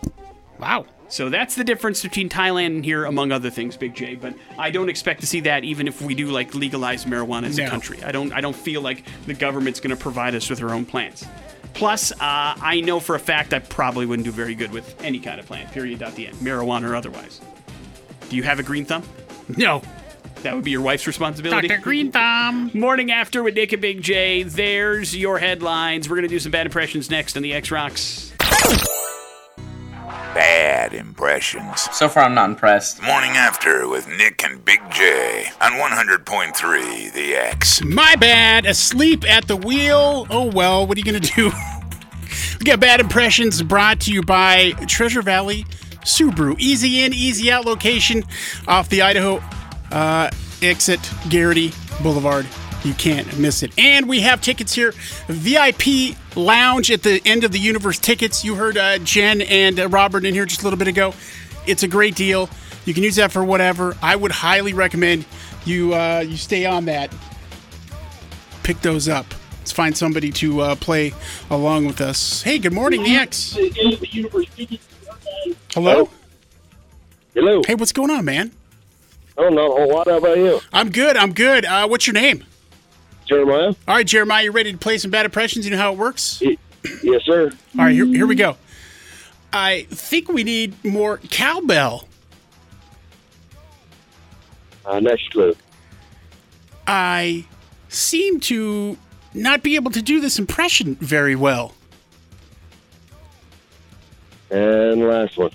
[0.58, 0.86] Wow.
[1.08, 4.14] So that's the difference between Thailand and here, among other things, Big J.
[4.14, 7.58] But I don't expect to see that even if we do like legalize marijuana as
[7.58, 8.00] a country.
[8.04, 8.32] I don't.
[8.32, 11.26] I don't feel like the government's going to provide us with our own plants.
[11.74, 15.18] Plus, uh, I know for a fact I probably wouldn't do very good with any
[15.18, 15.72] kind of plant.
[15.72, 16.00] Period.
[16.00, 17.40] At the end, marijuana or otherwise.
[18.28, 19.02] Do you have a green thumb?
[19.56, 19.82] No.
[20.42, 21.68] That would be your wife's responsibility.
[21.68, 21.80] Dr.
[21.80, 22.70] Green Thumb.
[22.72, 24.42] Morning after with Nick and Big J.
[24.42, 26.08] There's your headlines.
[26.08, 28.32] We're gonna do some bad impressions next on the X Rocks.
[30.34, 31.88] Bad impressions.
[31.92, 33.02] So far, I'm not impressed.
[33.02, 37.82] Morning after with Nick and Big J on 100.3 The X.
[37.82, 38.64] My bad.
[38.64, 40.26] Asleep at the wheel.
[40.30, 40.86] Oh well.
[40.86, 41.50] What are you gonna do?
[42.58, 45.64] we got bad impressions brought to you by Treasure Valley
[46.04, 46.58] Subaru.
[46.58, 48.24] Easy in, easy out location
[48.66, 49.42] off the Idaho
[49.90, 50.30] uh,
[50.62, 51.72] exit Garrity
[52.02, 52.46] Boulevard.
[52.84, 53.72] You can't miss it.
[53.78, 54.94] And we have tickets here.
[55.28, 58.44] VIP lounge at the end of the universe tickets.
[58.44, 61.12] You heard uh, Jen and uh, Robert in here just a little bit ago.
[61.66, 62.48] It's a great deal.
[62.86, 63.96] You can use that for whatever.
[64.00, 65.26] I would highly recommend
[65.66, 67.14] you uh, you stay on that.
[68.62, 69.26] Pick those up.
[69.58, 71.12] Let's find somebody to uh, play
[71.50, 72.42] along with us.
[72.42, 73.56] Hey, good morning, the X.
[75.74, 76.08] Hello.
[77.34, 77.62] Hello.
[77.66, 78.52] Hey, what's going on, man?
[79.40, 80.06] Oh, not a whole lot.
[80.06, 80.60] How about you?
[80.70, 81.16] I'm good.
[81.16, 81.64] I'm good.
[81.64, 82.44] Uh, what's your name?
[83.24, 83.68] Jeremiah?
[83.88, 85.64] All right, Jeremiah, you ready to play some bad impressions?
[85.64, 86.42] You know how it works?
[87.02, 87.50] Yes, sir.
[87.78, 88.56] All right, here, here we go.
[89.50, 92.06] I think we need more cowbell.
[94.84, 95.56] Uh, next clue.
[96.86, 97.46] I
[97.88, 98.98] seem to
[99.32, 101.74] not be able to do this impression very well.
[104.50, 105.52] And last one.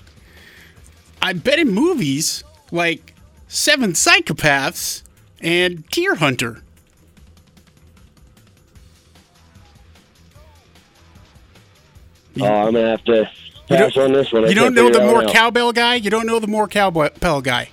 [1.21, 3.14] I bet in movies like
[3.55, 5.03] Seven Psychopaths
[5.39, 6.61] and Deer Hunter.
[12.41, 13.29] Oh, I'm gonna have to
[13.69, 14.43] pass on this one.
[14.43, 15.95] I You don't know the more cowbell guy?
[15.95, 17.69] You don't know the more cowbell guy?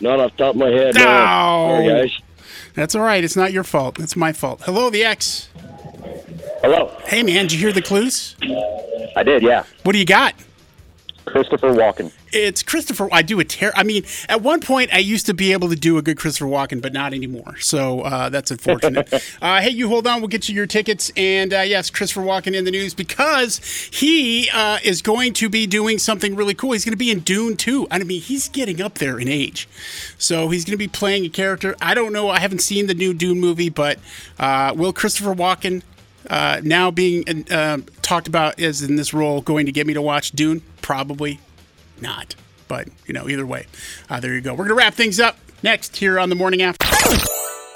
[0.00, 0.94] Not off the top of my head.
[0.94, 1.80] No.
[1.80, 1.88] No.
[1.88, 2.16] Guys.
[2.74, 3.24] That's all right.
[3.24, 3.98] It's not your fault.
[3.98, 4.62] It's my fault.
[4.62, 5.48] Hello, the X.
[6.62, 6.96] Hello.
[7.04, 8.36] Hey, man, did you hear the clues?
[9.16, 9.64] I did, yeah.
[9.82, 10.36] What do you got?
[11.24, 12.12] Christopher Walken.
[12.32, 13.08] It's Christopher.
[13.12, 13.72] I do a tear.
[13.76, 16.46] I mean, at one point, I used to be able to do a good Christopher
[16.46, 17.56] Walken, but not anymore.
[17.58, 19.12] So uh, that's unfortunate.
[19.42, 20.20] uh, hey, you hold on.
[20.20, 21.10] We'll get you your tickets.
[21.16, 23.58] And uh, yes, Christopher Walken in the news because
[23.92, 26.72] he uh, is going to be doing something really cool.
[26.72, 27.88] He's going to be in Dune 2.
[27.90, 29.68] I mean, he's getting up there in age.
[30.18, 31.74] So he's going to be playing a character.
[31.80, 32.28] I don't know.
[32.28, 33.98] I haven't seen the new Dune movie, but
[34.38, 35.82] uh, will Christopher Walken
[36.28, 40.02] uh, now being uh, talked about as in this role going to get me to
[40.02, 40.62] watch Dune?
[40.82, 41.40] Probably
[42.02, 42.34] not.
[42.66, 43.66] But, you know, either way,
[44.10, 44.52] uh, there you go.
[44.52, 46.86] We're going to wrap things up next here on the morning after.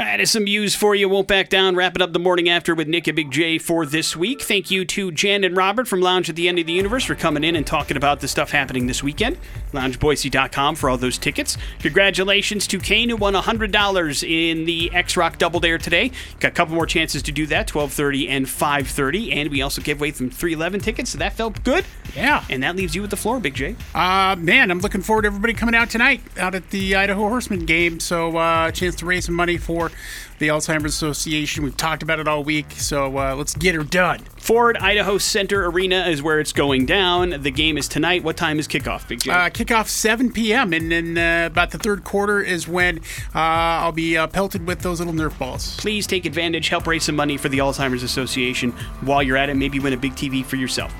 [0.03, 1.09] That is some news for you.
[1.09, 1.76] Won't back down.
[1.76, 4.42] Wrapping up the morning after with Nick and Big J for this week.
[4.42, 7.14] Thank you to Jen and Robert from Lounge at the End of the Universe for
[7.14, 9.38] coming in and talking about the stuff happening this weekend.
[9.72, 11.57] LoungeBoise.com for all those tickets.
[11.78, 16.11] Congratulations to Kane who won $100 in the X Rock Double Dare today.
[16.40, 20.00] Got a couple more chances to do that, 12:30 and 5:30, and we also gave
[20.00, 21.84] away some 311 tickets, so that felt good.
[22.16, 22.44] Yeah.
[22.50, 23.76] And that leaves you with the floor, Big J.
[23.94, 27.66] Uh, man, I'm looking forward to everybody coming out tonight out at the Idaho Horsemen
[27.66, 28.00] game.
[28.00, 29.91] So, uh, a chance to raise some money for
[30.38, 31.64] the Alzheimer's Association.
[31.64, 32.72] We've talked about it all week.
[32.72, 34.20] So, uh, let's get her done.
[34.36, 37.43] Ford Idaho Center Arena is where it's going down.
[37.43, 38.24] The game is tonight.
[38.24, 39.30] What time is kickoff, Big J?
[39.30, 40.72] Uh, kickoff 7 p.m.
[40.72, 42.99] And then uh, about the third quarter is when
[43.34, 45.76] uh, I'll be uh, pelted with those little Nerf balls.
[45.76, 48.72] Please take advantage, help raise some money for the Alzheimer's Association.
[49.03, 50.93] While you're at it, maybe win a big TV for yourself.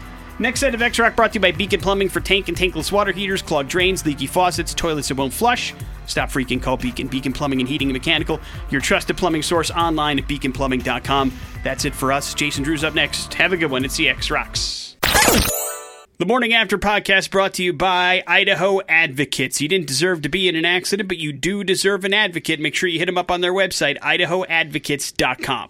[0.43, 2.91] Next set of X Rock brought to you by Beacon Plumbing for tank and tankless
[2.91, 5.73] water heaters, clogged drains, leaky faucets, toilets that won't flush.
[6.09, 7.07] Stop freaking, call Beacon.
[7.07, 11.33] Beacon Plumbing and Heating and Mechanical, your trusted plumbing source online at beaconplumbing.com.
[11.63, 12.35] That's it for us.
[12.35, 13.33] Jason Drew's up next.
[13.35, 13.85] Have a good one.
[13.85, 14.97] It's the X Rocks.
[16.19, 19.61] The Morning After podcast brought to you by Idaho Advocates.
[19.61, 22.59] You didn't deserve to be in an accident, but you do deserve an advocate.
[22.59, 25.69] Make sure you hit them up on their website, idahoadvocates.com.